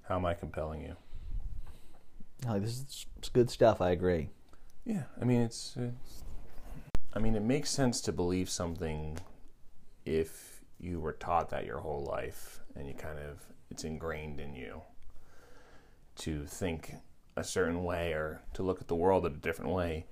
[0.09, 0.97] How am I compelling you?
[2.45, 3.81] No, this is good stuff.
[3.81, 4.31] I agree.
[4.85, 6.25] Yeah, I mean it's, it's.
[7.15, 9.19] I mean it makes sense to believe something
[10.05, 13.39] if you were taught that your whole life and you kind of
[13.71, 14.83] it's ingrained in you
[16.17, 16.95] to think
[17.37, 20.07] a certain way or to look at the world in a different way.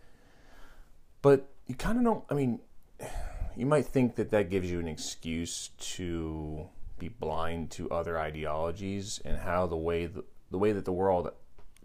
[1.22, 2.24] But you kind of don't.
[2.30, 2.60] I mean,
[3.56, 6.68] you might think that that gives you an excuse to
[6.98, 11.30] be blind to other ideologies and how the way the, the way that the world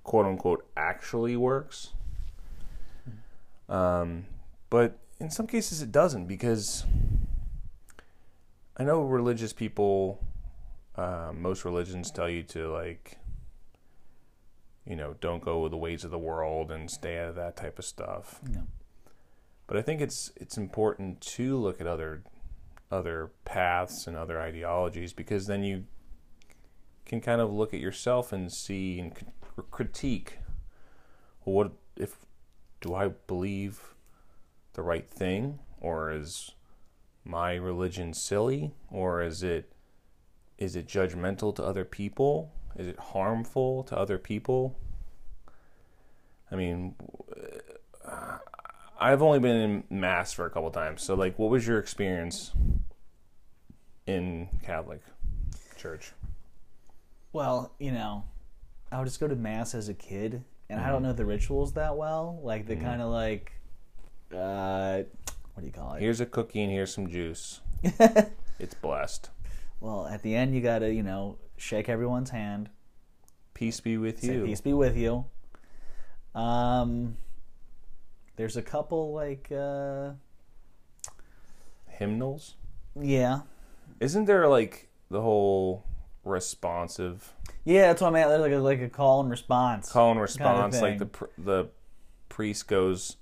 [0.06, 1.94] quote unquote actually works.
[3.68, 4.28] Um,
[4.70, 6.86] but in some cases it doesn't because
[8.78, 10.24] I know religious people,
[10.96, 13.18] uh, most religions tell you to like,
[14.86, 17.58] you know, don't go with the ways of the world and stay out of that
[17.58, 18.40] type of stuff.
[18.50, 18.62] Yeah.
[19.68, 22.22] But I think it's it's important to look at other
[22.92, 25.86] other paths and other ideologies because then you
[27.08, 29.14] can kind of look at yourself and see and
[29.64, 30.40] critique
[31.46, 32.18] what if
[32.82, 33.96] do I believe
[34.74, 35.60] the right thing?
[35.80, 36.52] Or is
[37.24, 38.74] my religion silly?
[38.92, 39.72] Or is it
[40.58, 42.52] is it judgmental to other people?
[42.76, 44.78] Is it harmful to other people?
[46.52, 46.96] I mean
[48.06, 48.38] uh,
[49.00, 51.04] i've only been in mass for a couple times.
[51.04, 52.54] So like what was your experience
[54.06, 55.02] in catholic
[55.78, 56.12] church?
[57.34, 58.24] Well, you know,
[58.92, 60.88] I would just go to mass as a kid, and Mm-hmm.
[60.88, 62.40] I don't know the rituals that well.
[62.42, 63.52] Like the kind of like,
[64.34, 65.04] uh,
[65.54, 66.02] what do you call it?
[66.02, 67.62] here's a cookie and here's some juice
[68.60, 69.30] it's blessed
[69.80, 72.70] well, at the end, you gotta, you know, shake everyone's hand,
[73.54, 75.26] peace be with say you peace be with you.
[76.34, 77.18] Um,
[78.36, 80.12] there's a couple like, uh,
[81.88, 82.56] hymnals
[83.00, 83.42] yeah,
[84.00, 85.84] isn't there like the whole
[86.26, 87.34] responsive
[87.68, 88.30] yeah, that's what I meant.
[88.30, 89.92] There's like a, like a call and response.
[89.92, 91.70] call and response like the pr- the
[92.30, 93.18] priest goes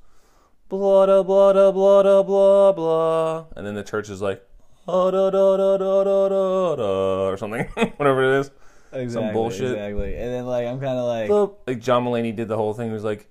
[0.68, 4.46] blah da blah da blah da blah blah and then the church is like
[4.88, 7.66] oh da da da da da da da or something
[7.98, 8.52] whatever it is
[8.92, 9.72] exactly, some bullshit.
[9.72, 12.88] Exactly, and then like I'm kind of like, like John Mulaney did the whole thing
[12.88, 13.30] he was like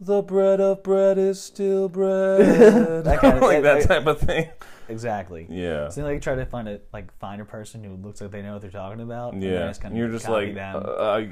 [0.00, 4.20] the bread of bread is still bread That kind of- like that that- type of
[4.20, 4.48] thing
[4.88, 5.46] exactly.
[5.50, 8.42] yeah So like try to find a like find a person who looks like they
[8.42, 9.34] know what they're talking about.
[9.34, 10.76] and yeah just kind of you're just copy like them.
[10.76, 11.24] uh, uh,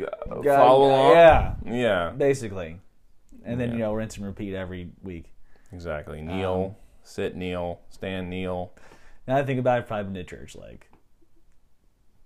[0.42, 2.80] Yeah, follow along Yeah, yeah basically.
[3.44, 3.74] And then Yeah.
[3.74, 5.32] you know rinse and repeat every week.
[5.72, 8.72] exactly kneel Um, sit kneel stand kneel
[9.28, 10.90] Now I think about it, I've probably been to church like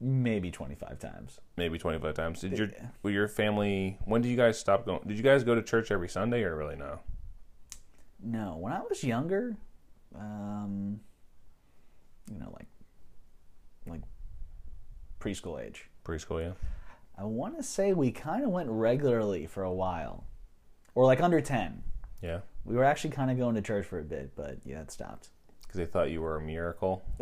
[0.00, 1.40] maybe twenty five times.
[1.56, 2.40] maybe 25 times.
[2.40, 2.86] Did your Yeah.
[3.02, 5.00] were your family when did you guys stop going?
[5.06, 7.00] Did you guys go to church every Sunday or really no?
[8.22, 9.56] No, when I was younger,
[10.14, 11.00] um,
[12.32, 12.66] you know, like
[13.86, 14.02] like
[15.20, 15.88] preschool age.
[16.04, 16.52] Preschool, yeah.
[17.18, 20.24] I want to say we kind of went regularly for a while,
[20.94, 21.82] or like under ten.
[22.22, 22.40] Yeah.
[22.64, 25.28] We were actually kind of going to church for a bit, but yeah, it stopped.
[25.68, 27.02] Cuz they thought you were a miracle.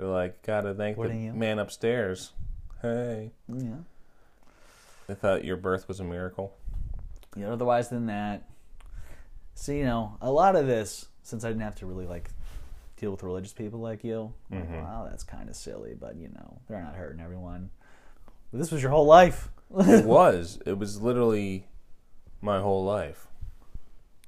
[0.00, 2.32] They're like, "Got to thank What the man upstairs."
[2.80, 3.32] Hey.
[3.48, 3.80] Yeah.
[5.06, 6.56] They thought your birth was a miracle.
[7.44, 8.48] know, otherwise than that.
[9.54, 12.30] So you know, a lot of this, since I didn't have to really like
[12.96, 14.76] deal with religious people like you, like, mm-hmm.
[14.76, 17.68] wow, that's kind of silly, but you know, they're not hurting everyone.
[18.50, 19.50] But this was your whole life.
[19.80, 20.60] it was.
[20.64, 21.66] It was literally
[22.40, 23.26] my whole life.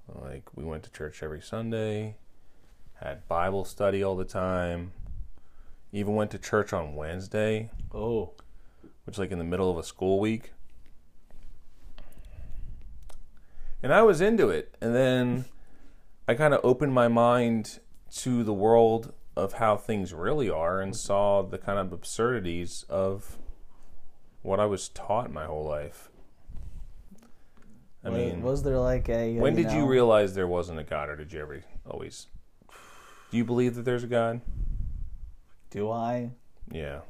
[0.07, 2.17] Like we went to church every Sunday,
[3.01, 4.93] had Bible study all the time.
[5.93, 7.71] Even went to church on Wednesday.
[7.95, 8.33] oh,
[9.05, 10.53] which like in the middle of a school week.
[13.83, 14.75] And I was into it.
[14.81, 15.45] And then
[16.29, 17.81] I kind of opened my mind
[18.19, 23.39] to the world of how things really are and saw the kind of absurdities of
[24.43, 26.11] what I was taught my whole life.
[28.05, 29.39] I wa- mean, was there like a?
[29.39, 32.27] uh, when did you realize there wasn't a God, or did you ever always?
[33.31, 34.41] Do you believe that there's a God?
[35.73, 36.31] Do I?
[36.71, 37.01] Yeah.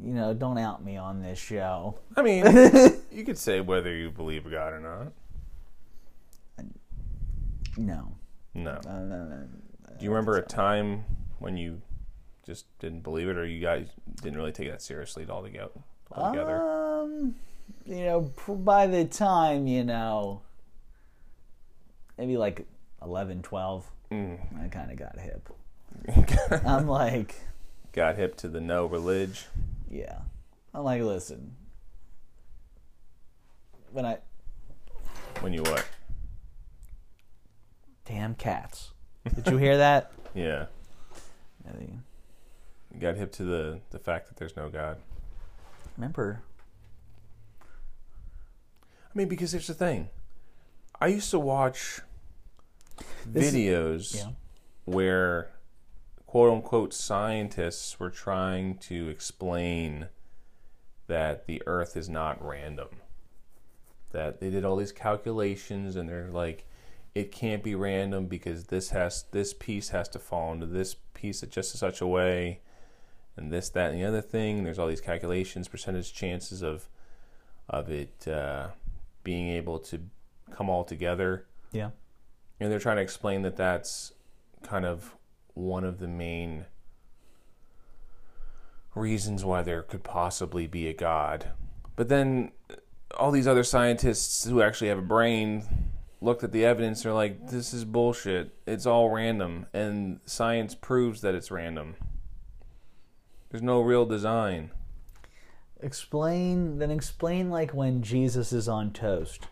[0.00, 1.98] You know, don't out me on this show.
[2.16, 2.44] I mean,
[3.12, 5.12] you could say whether you believe God or not.
[7.76, 8.14] No.
[8.54, 8.70] No.
[8.70, 9.96] Uh.
[9.98, 11.04] Do you remember a time
[11.40, 11.82] when you
[12.46, 13.88] just didn't believe it, or you guys
[14.22, 15.70] didn't really take that seriously altogether?
[16.12, 17.34] Altogether, Um,
[17.84, 20.42] you know, by the time you know,
[22.16, 22.66] maybe like
[23.02, 24.64] 11, 12, Mm.
[24.64, 25.48] I kind of got hip.
[26.64, 27.34] I'm like,
[27.94, 29.46] got hip to the no religion.
[29.90, 30.18] yeah.
[30.74, 31.54] I'm like, listen.
[33.92, 34.18] When I
[35.40, 35.86] When you what?
[38.04, 38.90] damn cats.
[39.34, 40.10] Did you hear that?
[40.34, 40.66] Yeah,
[41.80, 44.96] you got hip to the the fact that there's no God.
[45.96, 46.42] Remember?
[47.62, 50.08] I mean, because here's the thing.
[51.00, 52.00] I used to watch
[53.24, 54.32] This is- videos Yeah.
[54.86, 55.50] where
[56.34, 60.08] quote unquote scientists were trying to explain
[61.06, 62.88] that the earth is not random.
[64.10, 66.66] That they did all these calculations and they're like
[67.14, 71.44] it can't be random because this has this piece has to fall into this piece
[71.44, 72.58] at just such a way
[73.36, 76.88] and this that and the other thing there's all these calculations percentage chances of
[77.68, 78.66] of it uh,
[79.22, 80.00] being able to
[80.50, 81.90] come all together Yeah.
[82.58, 84.12] and they're trying to explain that that's
[84.64, 85.14] kind of
[85.54, 86.66] one of the main
[88.94, 91.50] reasons why there could possibly be a god.
[91.96, 92.52] But then
[93.16, 95.64] all these other scientists who actually have a brain
[96.20, 97.02] looked at the evidence.
[97.02, 98.54] They're like, "This is bullshit.
[98.66, 101.96] It's all random," and science proves that it's random.
[103.50, 104.70] There's no real design.
[105.80, 109.46] Explain then explain like when Jesus is on toast.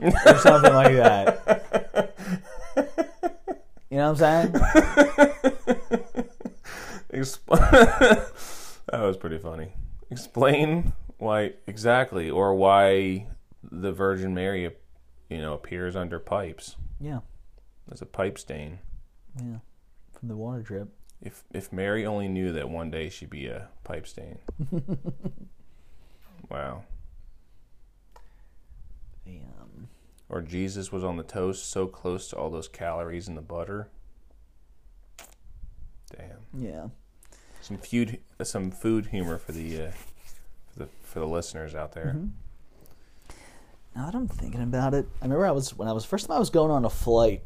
[0.00, 1.70] or something like that.
[3.92, 4.52] You know what I'm saying?
[8.90, 9.74] That was pretty funny.
[10.10, 13.26] Explain why exactly, or why
[13.62, 14.70] the Virgin Mary,
[15.28, 16.76] you know, appears under pipes.
[17.00, 17.20] Yeah.
[17.86, 18.78] There's a pipe stain.
[19.38, 19.58] Yeah.
[20.18, 20.88] From the water drip.
[21.20, 24.38] If if Mary only knew that one day she'd be a pipe stain.
[26.50, 26.84] wow.
[29.26, 29.61] Um
[30.32, 33.90] Or Jesus was on the toast so close to all those calories in the butter.
[36.10, 36.38] Damn.
[36.58, 36.88] yeah.
[37.60, 39.90] Some food some food humor for the uh,
[40.72, 42.16] for the for the listeners out there.
[43.94, 46.36] Now that I'm thinking about it, I remember I was when I was first time
[46.36, 47.42] I was going on a flight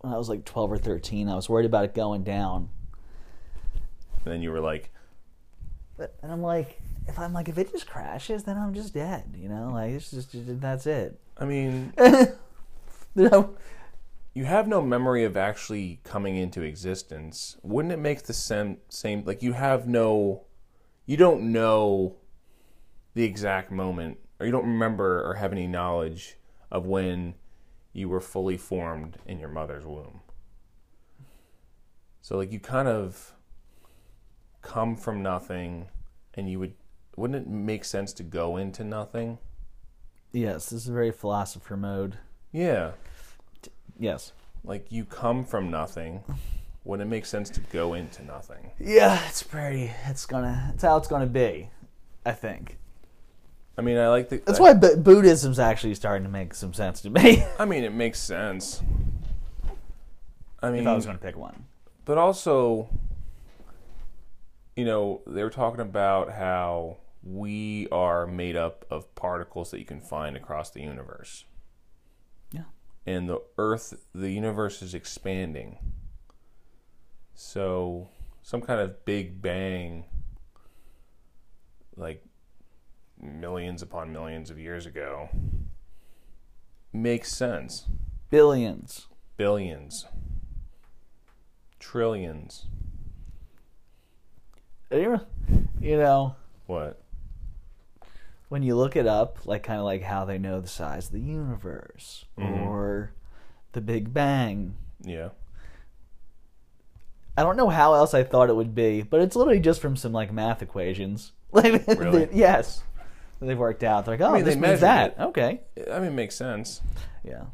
[0.00, 1.28] when I was like 12 or 13.
[1.28, 2.70] I was worried about it going down,
[4.24, 4.90] And then you were like,
[5.98, 9.34] but and I'm like, if I'm like if it just crashes, then I'm just dead.
[9.36, 10.30] You know, like it's just
[10.60, 11.20] that's it.
[11.40, 11.92] I mean,
[13.14, 13.56] You
[14.32, 17.56] you have no memory of actually coming into existence.
[17.62, 20.44] Wouldn't it make the same same like you have no
[21.06, 22.16] you don't know
[23.14, 26.36] the exact moment or you don't remember or have any knowledge
[26.70, 27.34] of when
[27.92, 30.20] you were fully formed in your mother's womb.
[32.22, 33.34] So like you kind of
[34.62, 35.88] come from nothing
[36.34, 36.74] and you would
[37.16, 39.38] wouldn't it make sense to go into nothing?
[40.32, 42.18] Yes, this is very philosopher mode.
[42.52, 42.92] Yeah.
[43.98, 44.32] Yes.
[44.64, 46.22] like you come from nothing
[46.84, 49.90] when it makes sense to go into nothing Yeah, it's pretty.
[50.06, 50.70] It's gonna.
[50.74, 51.68] It's how it's gonna be.
[52.24, 52.78] I think.
[53.78, 57.00] i mean i like the That's why Bu- Buddhism's actually starting to make some sense
[57.02, 57.44] to me.
[57.58, 58.82] i mean it makes sense
[60.62, 61.64] i mean if I was gonna pick one.
[62.04, 62.88] but also
[64.76, 69.84] you know they were talking about how we are made up of particles that you
[69.84, 71.44] can find across the universe.
[72.50, 72.64] Yeah.
[73.06, 75.78] and the earth the universe is expanding.
[77.34, 78.08] So
[78.42, 80.04] some kind of big bang
[81.96, 82.24] like
[83.20, 85.28] millions upon millions of years ago
[86.92, 87.86] makes sense.
[88.30, 89.06] Billions.
[89.36, 90.06] billions.
[91.78, 92.66] Trillions.
[95.80, 96.34] You know,
[96.66, 97.00] what
[98.50, 101.12] when you look it up, like kind of like how they know the size of
[101.12, 102.62] the universe mm-hmm.
[102.68, 103.12] or
[103.72, 104.74] the Big Bang.
[105.02, 105.30] yeah
[107.36, 109.96] I don't know how else I thought it would be, but it's literally just from
[109.96, 111.32] some like math equations.
[111.52, 112.28] Like, Really?
[112.32, 112.84] yes,
[113.40, 114.04] they've worked out.
[114.04, 115.16] They're like, oh, mean, this they means that.
[115.18, 115.20] it.
[115.20, 116.80] Okay, i mean it makes sense
[117.22, 117.44] yeah,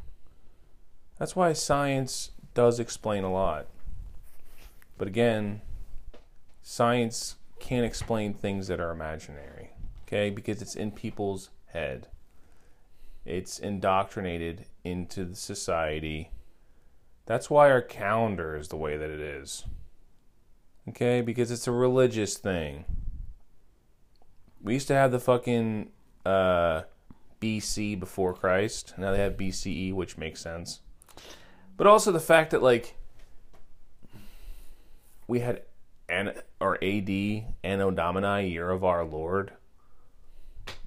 [1.18, 3.66] That's why science does explain a lot.
[4.98, 5.60] But again,
[6.62, 9.65] science can't explain things that are imaginary,
[10.06, 10.30] okay?
[10.30, 12.08] Because it's in people's head.
[13.24, 16.30] It's indoctrinated into the society.
[17.26, 19.64] That's why our calendar is the way that it is.
[20.88, 21.20] Okay?
[21.20, 22.84] Because it's a religious thing.
[24.62, 25.90] We used to have the fucking
[26.24, 26.82] uh,
[27.40, 28.94] BC before Christ.
[28.96, 30.80] Now they have BCE, which makes sense.
[31.76, 32.96] But also the fact that like
[35.26, 35.62] we had
[36.08, 37.10] an or AD
[37.62, 39.52] Anno Domini, Year of Our Lord.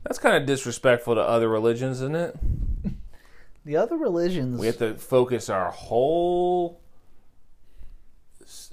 [0.09, 2.35] That's kind of disrespectful to other religions, isn't it?
[3.63, 4.59] the other religions.
[4.59, 6.81] We have to focus our whole,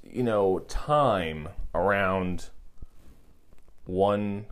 [0.03, 2.49] you know, time around
[3.85, 4.47] one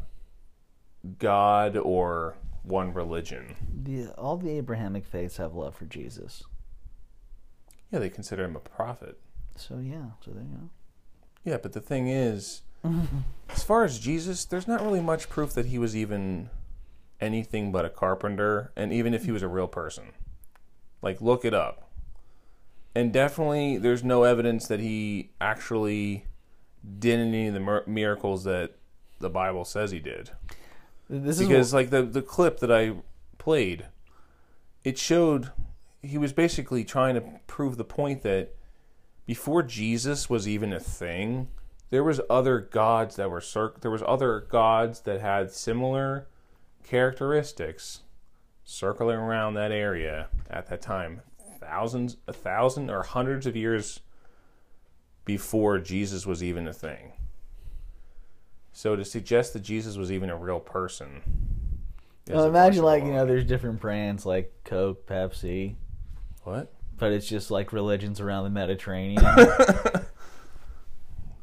[1.19, 3.57] God or one religion.
[3.83, 6.45] the, all the Abrahamic faiths have love for Jesus.
[7.91, 9.19] Yeah, they consider him a prophet.
[9.57, 10.71] So yeah, so there you go.
[11.45, 12.61] Yeah, but the thing is,
[13.49, 16.51] as far as Jesus, there's not really much proof that he was even
[17.21, 20.13] anything but a carpenter, and even if he was a real person.
[21.03, 21.91] Like, look it up.
[22.95, 26.27] And definitely, there's no evidence that he actually
[26.99, 28.77] did any of the miracles that
[29.21, 30.31] the Bible says he did.
[31.09, 32.95] This Because, is like, the, the clip that I
[33.39, 33.87] played,
[34.85, 35.51] it showed
[36.03, 38.55] he was basically trying to prove the point that
[39.27, 41.49] before Jesus was even a thing,
[41.91, 46.27] there was other gods that were circ- there was other gods that had similar
[46.85, 48.01] characteristics
[48.65, 51.21] circling around that area at that time,
[51.61, 54.01] thousands, a thousand or hundreds of years
[55.25, 57.13] before Jesus was even a thing.
[58.73, 61.23] So to suggest that Jesus was even a real person.
[62.29, 65.75] Well, imagine like you know, there's different brands like Coke, Pepsi,
[66.43, 66.73] What?
[66.97, 69.23] but it's just like religions around the Mediterranean.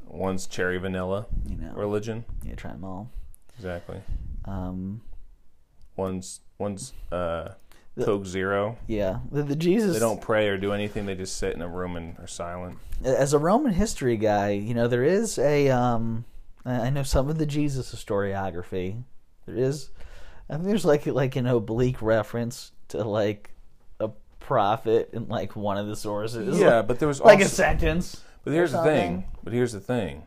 [0.08, 2.26] One's cherry vanilla you know, religion.
[2.44, 3.10] yeah, try them all.
[3.56, 4.02] Exactly.
[4.46, 5.02] Um,
[5.96, 7.50] One's one's uh,
[7.96, 8.78] The- Coke Zero.
[8.88, 9.94] yeah, the, the Jesus.
[9.94, 11.06] They don't pray or do anything.
[11.06, 12.78] They just sit in a room and are silent.
[13.04, 16.26] as a Roman history guy, you know there is a um,
[16.66, 19.04] I know some of the Jesus historiography.
[19.46, 19.90] There is,
[20.50, 23.52] I think there's like like an oblique reference to like
[24.00, 26.60] a prophet in like one of the sources.
[26.60, 28.22] Yeah, but there was like a sentence.
[28.44, 29.26] But here's the thing.
[29.44, 30.24] But here's the thing.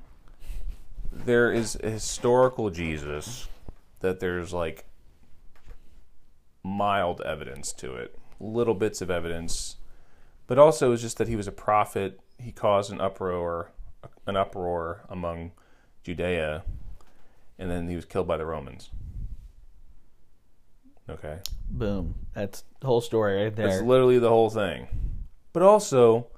[1.13, 3.49] There is a historical Jesus
[4.01, 4.85] that there's like
[6.65, 9.77] mild evidence to it, little bits of evidence,
[10.47, 12.19] but also it was just that he was a prophet.
[12.39, 13.71] He caused an uproar,
[14.27, 15.53] an uproar among
[16.03, 16.65] Judea,
[17.59, 18.91] and then he was killed by the Romans.
[21.09, 21.39] Okay,
[21.69, 22.15] Boom.
[22.35, 23.69] That's the whole story right there.
[23.69, 24.89] that's literally the whole thing.
[25.53, 26.29] But also,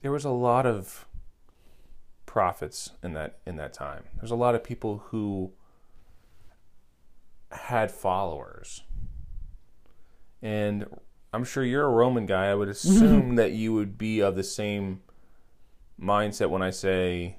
[0.00, 1.06] there was a lot of
[2.24, 4.04] prophets in that in that time.
[4.16, 5.52] There's a lot of people who
[7.52, 8.82] had followers.
[10.42, 10.86] And
[11.32, 12.46] I'm sure you're a Roman guy.
[12.46, 15.00] I would assume that you would be of the same
[16.00, 17.36] mindset when I say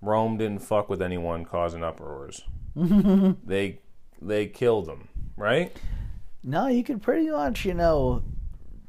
[0.00, 2.42] Rome didn't fuck with anyone causing uproars.
[2.76, 3.80] they
[4.20, 5.74] they killed them, right?
[6.42, 8.22] No, you could pretty much, you know,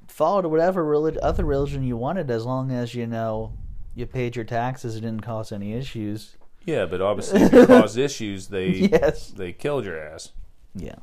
[0.08, 3.54] follow to whatever relig- other religion you wanted as long as, you know,
[3.94, 6.36] you paid your taxes and didn't cause any issues.
[6.66, 9.30] Yeah, but obviously if it caused issues, they Yes.
[9.30, 10.32] they killed your ass.
[10.74, 10.96] Yeah.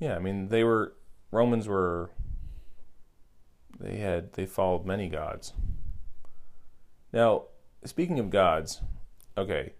[0.00, 0.94] Yeah, I mean they were
[1.30, 2.10] Romans were
[3.78, 5.52] they had they followed many gods.
[7.12, 7.44] Now,
[7.84, 8.80] speaking of gods,
[9.36, 9.74] okay,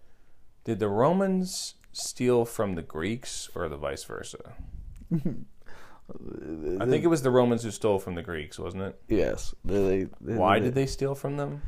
[0.63, 4.53] did the Romans steal from the Greeks or the vice versa?
[6.79, 9.01] I think it was the Romans who stole from the Greeks, wasn't it?
[9.09, 9.53] Yes.
[9.65, 11.61] They, they, Why did they steal from them?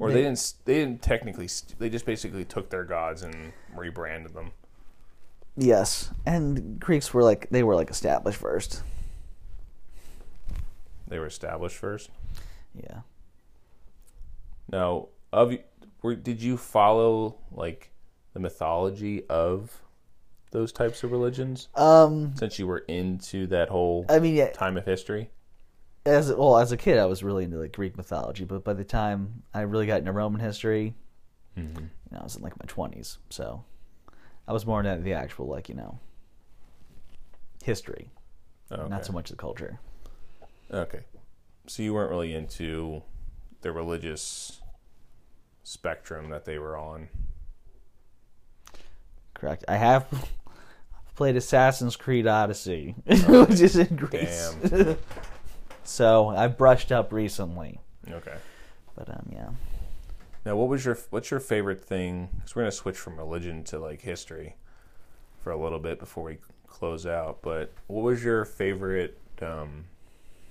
[0.00, 0.54] Or they, They- didn't.
[0.64, 1.46] They didn't technically.
[1.46, 4.50] st- They just basically took their gods and rebranded them.
[5.56, 6.10] Yes.
[6.26, 8.82] And Greeks were like, they were like established first.
[11.06, 12.10] They were established first.
[12.74, 13.00] Yeah.
[14.70, 15.54] Now, of
[16.02, 17.90] were, did you follow like
[18.32, 19.82] the mythology of
[20.50, 24.76] those types of religions Um, since you were into that whole I mean, yeah, time
[24.76, 25.30] of history?
[26.06, 28.84] as well as a kid, I was really into like Greek mythology, but by the
[28.84, 30.94] time I really got into Roman history,
[31.56, 31.62] you
[32.10, 33.64] know, I was in like my twenties, so
[34.46, 35.98] I was more into the actual like you know
[37.62, 38.10] history,
[38.70, 38.88] Okay.
[38.88, 39.78] not so much the culture.
[40.70, 41.00] Okay,
[41.66, 43.02] so you weren't really into
[43.62, 44.60] the religious
[45.62, 47.08] spectrum that they were on.
[49.34, 49.64] Correct.
[49.68, 50.06] I have
[51.16, 54.54] played Assassin's Creed Odyssey, which is in Greece.
[55.84, 57.80] so I brushed up recently,
[58.10, 58.36] Okay.
[58.94, 59.48] but um, yeah.
[60.44, 62.28] Now, what was your what's your favorite thing?
[62.36, 64.56] Because we're gonna switch from religion to like history
[65.42, 67.40] for a little bit before we close out.
[67.42, 69.18] But what was your favorite?
[69.40, 69.84] Um,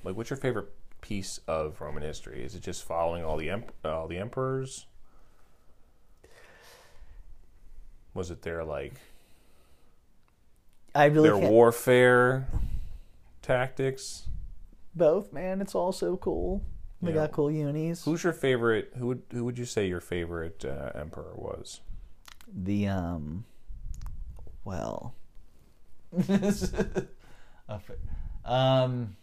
[0.03, 0.69] like, what's your favorite
[1.01, 2.43] piece of Roman history?
[2.43, 4.87] Is it just following all the emp- all the emperors?
[8.15, 8.93] Was it their like
[10.95, 12.47] I really their can't- warfare
[13.41, 14.27] tactics?
[14.95, 15.59] both, man.
[15.59, 16.61] It's all so cool.
[17.03, 17.15] They Yeah.
[17.27, 18.05] got cool unis.
[18.05, 18.93] Who's your favorite?
[18.97, 21.81] Who would who would you say your favorite uh, emperor was?
[22.55, 23.45] the um
[24.63, 25.15] well
[28.45, 29.15] um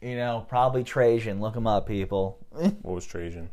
[0.00, 3.48] you know probably trajan look him up people What was Trajan?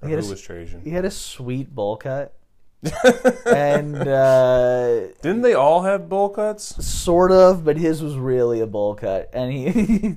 [0.00, 0.82] Or He who a s- was Trajan?
[0.82, 2.34] he had a sweet bowl cut
[3.46, 6.84] and uh Didn't they all have bowl cuts?
[6.84, 10.16] sort of but his was really a bowl cut and he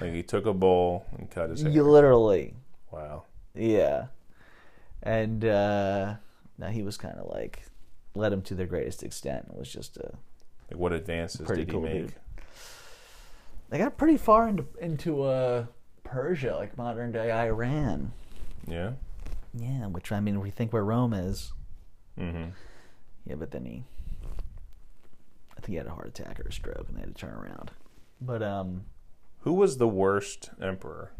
[0.00, 1.70] Like he took a bowl and cut his hair.
[1.70, 2.54] you literally
[2.90, 3.24] Wow.
[3.54, 4.06] yeah
[5.02, 6.14] and uh
[6.58, 7.64] now he was kind of like
[8.14, 10.12] led him to their greatest extent it was just a
[10.70, 12.02] Like what advances Pretty did cool he make?
[12.08, 12.14] dude.
[13.70, 15.66] they got pretty far into into uh
[16.04, 18.10] Persia, like modern day Iran.
[18.66, 18.92] Yeah.
[19.54, 21.52] Yeah, which I mean, we think where Rome is.
[22.18, 22.50] Mm-hmm.
[23.26, 23.84] Yeah, but then he,
[25.56, 27.34] I think he had a heart attack or a stroke, and they had to turn
[27.34, 27.70] around.
[28.20, 28.86] But um,
[29.40, 31.12] Who was the worst emperor?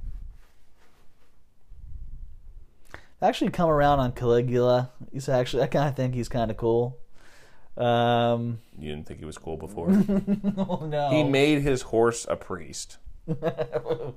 [3.22, 4.90] I actually, come around on Caligula.
[5.12, 6.98] He's actually, I kind of think he's kind of cool.
[7.76, 9.88] Um, You didn't think he was cool before.
[10.58, 12.98] oh no, he made his horse a priest.
[13.26, 14.14] That's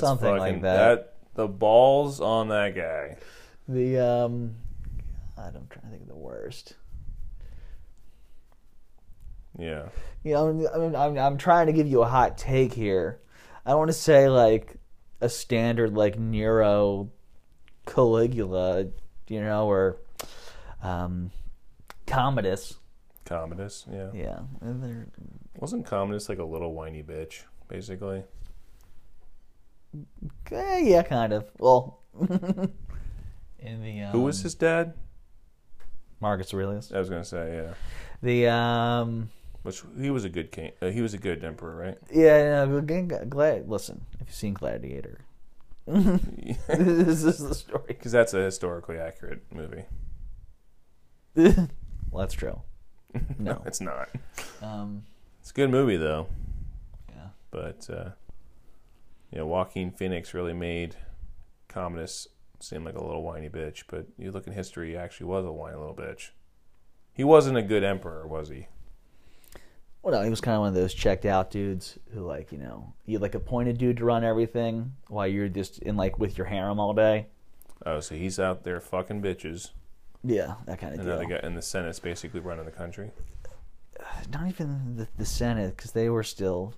[0.00, 1.14] something fucking, like that.
[1.34, 3.16] The balls on that guy.
[3.68, 4.54] The um,
[5.36, 6.74] God, I'm trying to think of the worst.
[9.58, 9.88] Yeah.
[10.24, 13.20] you know, I'm, I'm, I'm trying to give you a hot take here.
[13.66, 14.76] I don't want to say like
[15.20, 17.10] a standard like Nero,
[17.86, 18.86] Caligula,
[19.28, 19.98] you know, or
[20.82, 21.30] um,
[22.06, 22.78] Commodus.
[23.24, 24.08] Commodus, yeah.
[24.12, 25.08] Yeah, and they're-
[25.58, 28.24] Wasn't Commodus like a little whiny bitch, basically?
[30.50, 31.50] eh, yeah, kind of.
[31.58, 32.00] Well,
[33.58, 34.94] in the um, Who was his dad?
[36.20, 36.92] Marcus Aurelius?
[36.92, 37.74] I was gonna say, yeah.
[38.22, 39.30] The um,
[39.62, 40.72] Which he was a good king.
[40.82, 41.98] Uh, he was a good emperor, right?
[42.12, 43.68] yeah, no, again, glad.
[43.68, 45.20] Listen, if you've seen Gladiator,
[45.86, 47.84] this is the story.
[47.88, 49.84] Because that's a historically accurate movie.
[51.36, 51.68] well,
[52.14, 52.60] that's true.
[53.38, 54.08] No, It's not.
[54.62, 55.04] um,
[55.40, 56.28] It's a good movie though.
[57.10, 57.28] yeah.
[57.50, 58.10] But uh,
[59.30, 60.96] you know, Joaquin Phoenix really made
[61.68, 62.26] Commodus
[62.58, 63.82] seem like a little whiny bitch.
[63.86, 66.30] But you look in history, he actually was a whiny little bitch.
[67.12, 68.66] He wasn't a good emperor, was he?
[70.02, 72.58] Well, no, he was kind of one of those checked out dudes who, like, you
[72.58, 76.46] know, you like appointed dude to run everything while you're just in like with your
[76.48, 77.26] harem all day.
[77.86, 79.70] Oh, so he's out there fucking bitches,
[80.24, 81.28] Yeah, that kind of and deal.
[81.28, 83.10] guy and the Senate's basically running the country.
[84.32, 86.74] Not even the, the Senate because they were still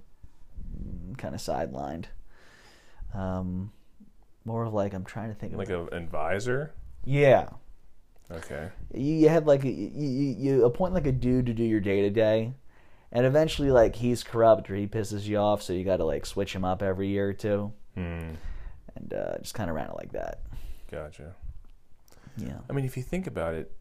[1.16, 2.07] kind of sidelined.
[3.14, 3.72] Um,
[4.45, 6.72] more of like I'm trying to think of Like an advisor.
[7.05, 7.49] yeah.
[8.31, 8.70] Okay.
[8.95, 12.01] You, you have like a, you you appoint like a dude to do your day
[12.01, 12.55] to day,
[13.15, 16.27] and eventually like he's corrupt or he pisses you off, so you got to like
[16.27, 18.33] switch him up every year or two, Hmm.
[18.97, 20.41] and uh, just kind of ran it like that.
[20.91, 21.35] Gotcha.
[22.37, 22.59] Yeah.
[22.69, 23.73] I mean, if you think about it,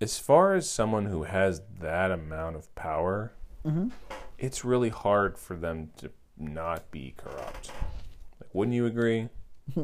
[0.00, 3.32] as far as someone who has that amount of power,
[3.64, 3.88] Mm-hmm.
[4.38, 7.70] it's really hard for them to not be corrupt.
[8.40, 9.28] Like, wouldn't you agree?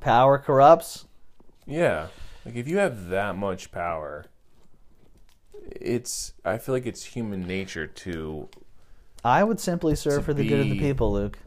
[0.00, 1.06] Power corrupts.
[1.66, 2.08] Yeah.
[2.44, 4.26] Like, if you have that much power,
[5.72, 6.32] it's.
[6.44, 8.48] I feel like it's human nature to.
[9.24, 11.38] I would simply serve for the good of the be- people, Luke.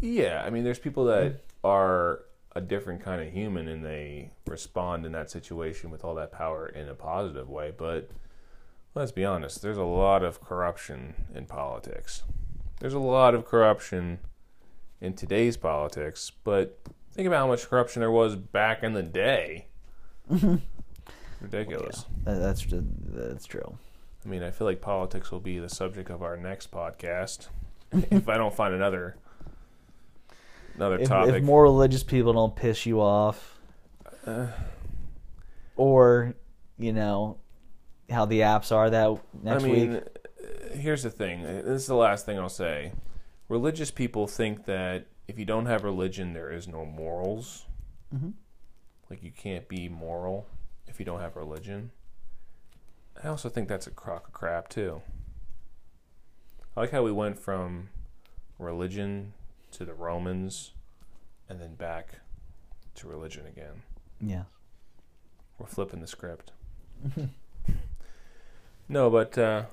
[0.00, 0.42] Yeah.
[0.44, 1.38] I mean, there's people that mm.
[1.64, 2.20] are
[2.54, 6.66] a different kind of human and they respond in that situation with all that power
[6.66, 8.10] in a positive way, but.
[8.94, 12.22] let's be honest, there's a lot of corruption in politics.
[12.80, 14.20] There's a lot of corruption
[15.00, 16.78] in today's politics, but
[17.12, 19.66] think about how much corruption there was back in the day.
[21.44, 22.04] Ridiculous.
[22.24, 23.78] That- That's that's true.
[24.24, 27.48] I mean, I feel like politics will be the subject of our next podcast
[27.92, 29.16] if I don't find another
[30.76, 31.34] another If, topic.
[31.36, 33.58] if more religious people don't piss you off,
[34.26, 34.46] Uh.
[35.76, 36.34] or
[36.78, 37.38] you know
[38.10, 40.02] how the apps are that next I mean, week.
[40.42, 41.44] uh, here's the thing.
[41.44, 42.92] Uh, This is the last thing I'll say.
[43.48, 47.66] Religious people think that if you don't have religion, there is no morals.
[48.14, 48.32] Mhm.
[49.10, 50.46] Like you can't be moral
[50.94, 51.90] if you don't have religion.
[53.22, 55.02] I also think that's a crock of crap too.
[56.76, 57.88] I like how we went from
[58.60, 59.32] religion
[59.72, 60.70] to the Romans,
[61.48, 62.20] and then back
[62.94, 63.82] to religion again.
[64.20, 64.44] Yeah.
[65.58, 66.52] We're flipping the script.
[68.88, 69.64] no, but uh,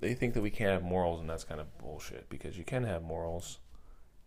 [0.00, 2.82] they think that we can't have morals, and that's kind of bullshit because you can
[2.82, 3.58] have morals.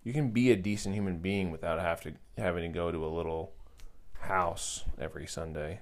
[0.06, 3.08] You can be a decent human being without have to having to go to a
[3.08, 3.52] little
[4.28, 5.80] house every Sunday,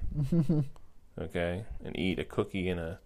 [1.20, 3.00] okay, and eat a cookie and a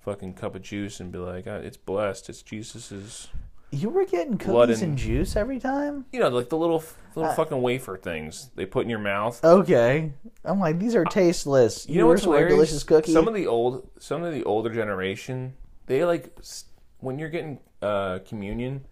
[0.00, 2.28] fucking cup of juice and be like, "Ah, "It's blessed.
[2.28, 3.28] It's Jesus's."
[3.70, 6.06] You were getting Blood cookies and- and juice every time?
[6.10, 6.82] You know, like the little
[7.14, 9.44] little Uh, fucking wafer things they put in your mouth.
[9.44, 10.12] Okay.
[10.44, 11.86] I'm like, these are tasteless.
[11.86, 12.52] You know what's hilarious?
[12.54, 13.12] delicious cookie.
[13.12, 15.54] Some of the old, some of the older generation,
[15.86, 16.34] they like
[17.00, 18.86] when you're getting uh, communion,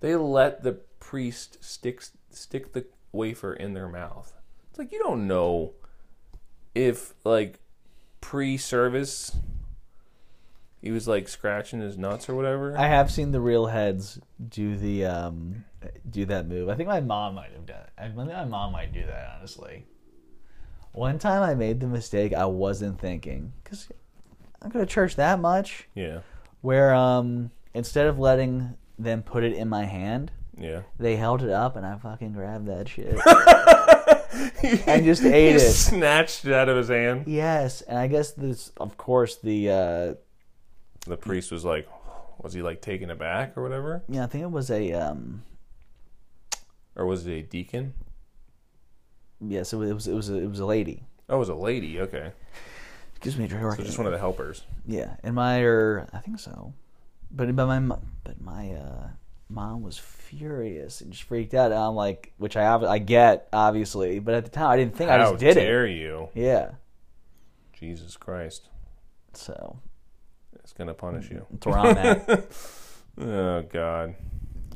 [0.00, 4.34] they let the priest stick stick the wafer in their mouth.
[4.78, 5.72] It's like you don't know
[6.72, 7.58] if like
[8.20, 9.36] pre-service
[10.80, 12.78] he was like scratching his nuts or whatever.
[12.78, 15.64] I have seen the real heads do the um
[16.08, 16.68] do that move.
[16.68, 17.90] I think my mom might have done it.
[17.98, 19.84] I think my mom might do that honestly.
[20.92, 23.88] One time I made the mistake I wasn't thinking cuz
[24.62, 26.20] I go to church that much yeah,
[26.60, 30.82] where um instead of letting them put it in my hand, yeah.
[31.00, 33.18] they held it up and I fucking grabbed that shit.
[34.86, 35.72] and just ate he it.
[35.72, 37.24] snatched it out of his hand.
[37.26, 40.14] Yes, and I guess this of course the uh
[41.10, 41.88] The priest was like,
[42.42, 45.42] was he like taken aback or whatever, yeah, I think it was a um
[46.96, 47.94] or was it a deacon?
[49.40, 51.04] yes, it was it was it was a, it was a lady.
[51.28, 52.00] Oh, it was a lady.
[52.00, 52.32] Okay,
[53.10, 53.70] Excuse me, Drew.
[53.72, 54.62] so just one of the helpers.
[54.86, 56.72] Yeah, and my or I think so,
[57.30, 59.08] but but my mo- but my uh,
[59.48, 61.70] mom was furious and just freaked out.
[61.72, 64.96] And I'm like, which I ob- I get obviously, but at the time I didn't
[64.96, 65.60] think I How just did it.
[65.64, 66.28] dare you?
[66.34, 66.72] Yeah,
[67.72, 68.68] Jesus Christ!
[69.34, 69.78] so
[70.56, 71.46] It's gonna punish you.
[71.50, 72.46] That's where I'm at.
[73.20, 74.14] Oh God.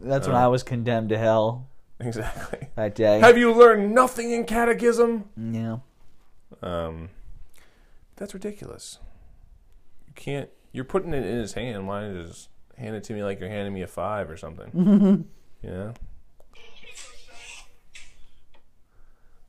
[0.00, 1.68] That's when I was condemned to hell
[2.00, 2.66] Exactly.
[2.74, 3.20] that day.
[3.20, 5.26] Have you learned nothing in catechism?
[5.36, 5.76] yeah.
[6.60, 7.10] Um,
[8.16, 8.98] that's ridiculous.
[10.08, 10.50] You can't.
[10.72, 11.86] You're putting it in his hand.
[11.86, 14.36] Why don't you just hand it to me like you're handing me a five or
[14.36, 15.28] something?
[15.62, 15.92] yeah.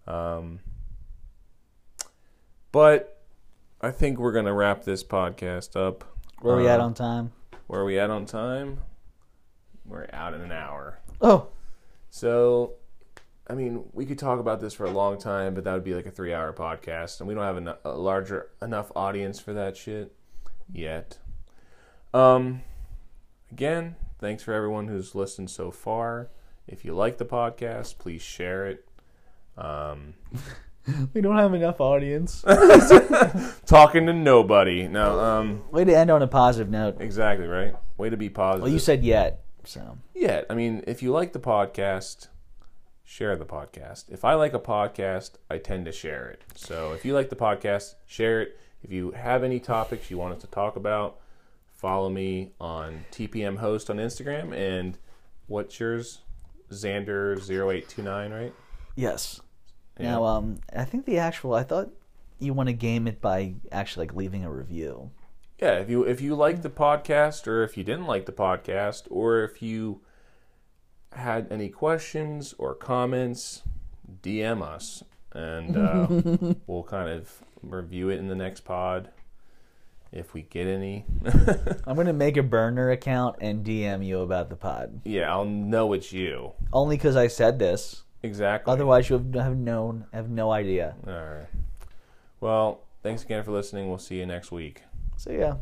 [0.07, 0.59] Um.
[2.71, 3.21] But
[3.81, 6.03] I think we're gonna wrap this podcast up.
[6.41, 7.31] Where are we at Uh, on time?
[7.67, 8.81] Where are we at on time?
[9.85, 10.99] We're out in an hour.
[11.21, 11.47] Oh,
[12.09, 12.73] So,
[13.47, 15.93] I mean, we could talk about this for a long time, but that would be
[15.95, 20.15] like a three-hour podcast, and we don't have a larger enough audience for that shit
[20.71, 21.17] yet.
[22.13, 22.61] Um,
[23.51, 26.29] again, thanks for everyone who's listened so far.
[26.65, 28.87] If you like the podcast, please share it.
[29.57, 30.13] Um,
[31.13, 32.41] we don't have enough audience.
[33.65, 34.87] talking to nobody.
[34.87, 37.01] No, um, Way to end on a positive note.
[37.01, 37.75] exactly right.
[37.97, 38.63] Way to be positive.
[38.63, 42.29] Well, you said yet, so Yeah, I mean, if you like the podcast,
[43.03, 44.05] share the podcast.
[44.09, 46.43] If I like a podcast, I tend to share it.
[46.55, 48.57] So if you like the podcast, share it.
[48.83, 51.19] If you have any topics you want us to talk about,
[51.83, 54.55] follow me on TPM Host on Instagram.
[54.55, 54.97] And
[55.47, 56.21] what's yours?
[56.71, 58.53] Xander0829, right?
[58.95, 59.41] yes.
[59.99, 60.11] Yeah.
[60.11, 61.53] Now, um, I think the actual.
[61.53, 61.91] I thought
[62.39, 65.11] you want to game it by actually like leaving a review.
[65.59, 69.03] Yeah, if you if you like the podcast or if you didn't like the podcast
[69.11, 70.01] or if you
[71.11, 73.61] had any questions or comments,
[74.23, 75.03] DM us
[75.33, 79.09] and uh, we'll kind of review it in the next pod
[80.13, 81.05] if we get any.
[81.85, 85.01] I'm gonna make a burner account and DM you about the pod.
[85.03, 86.53] yeah, I'll know it's you.
[86.71, 88.03] Only because I said this.
[88.21, 88.71] Exactly.
[88.71, 90.05] Otherwise, you would have known.
[90.13, 90.95] Have no idea.
[91.05, 91.47] All right.
[92.39, 93.89] Well, thanks again for listening.
[93.89, 94.83] We'll see you next week.
[95.17, 95.55] See yeah.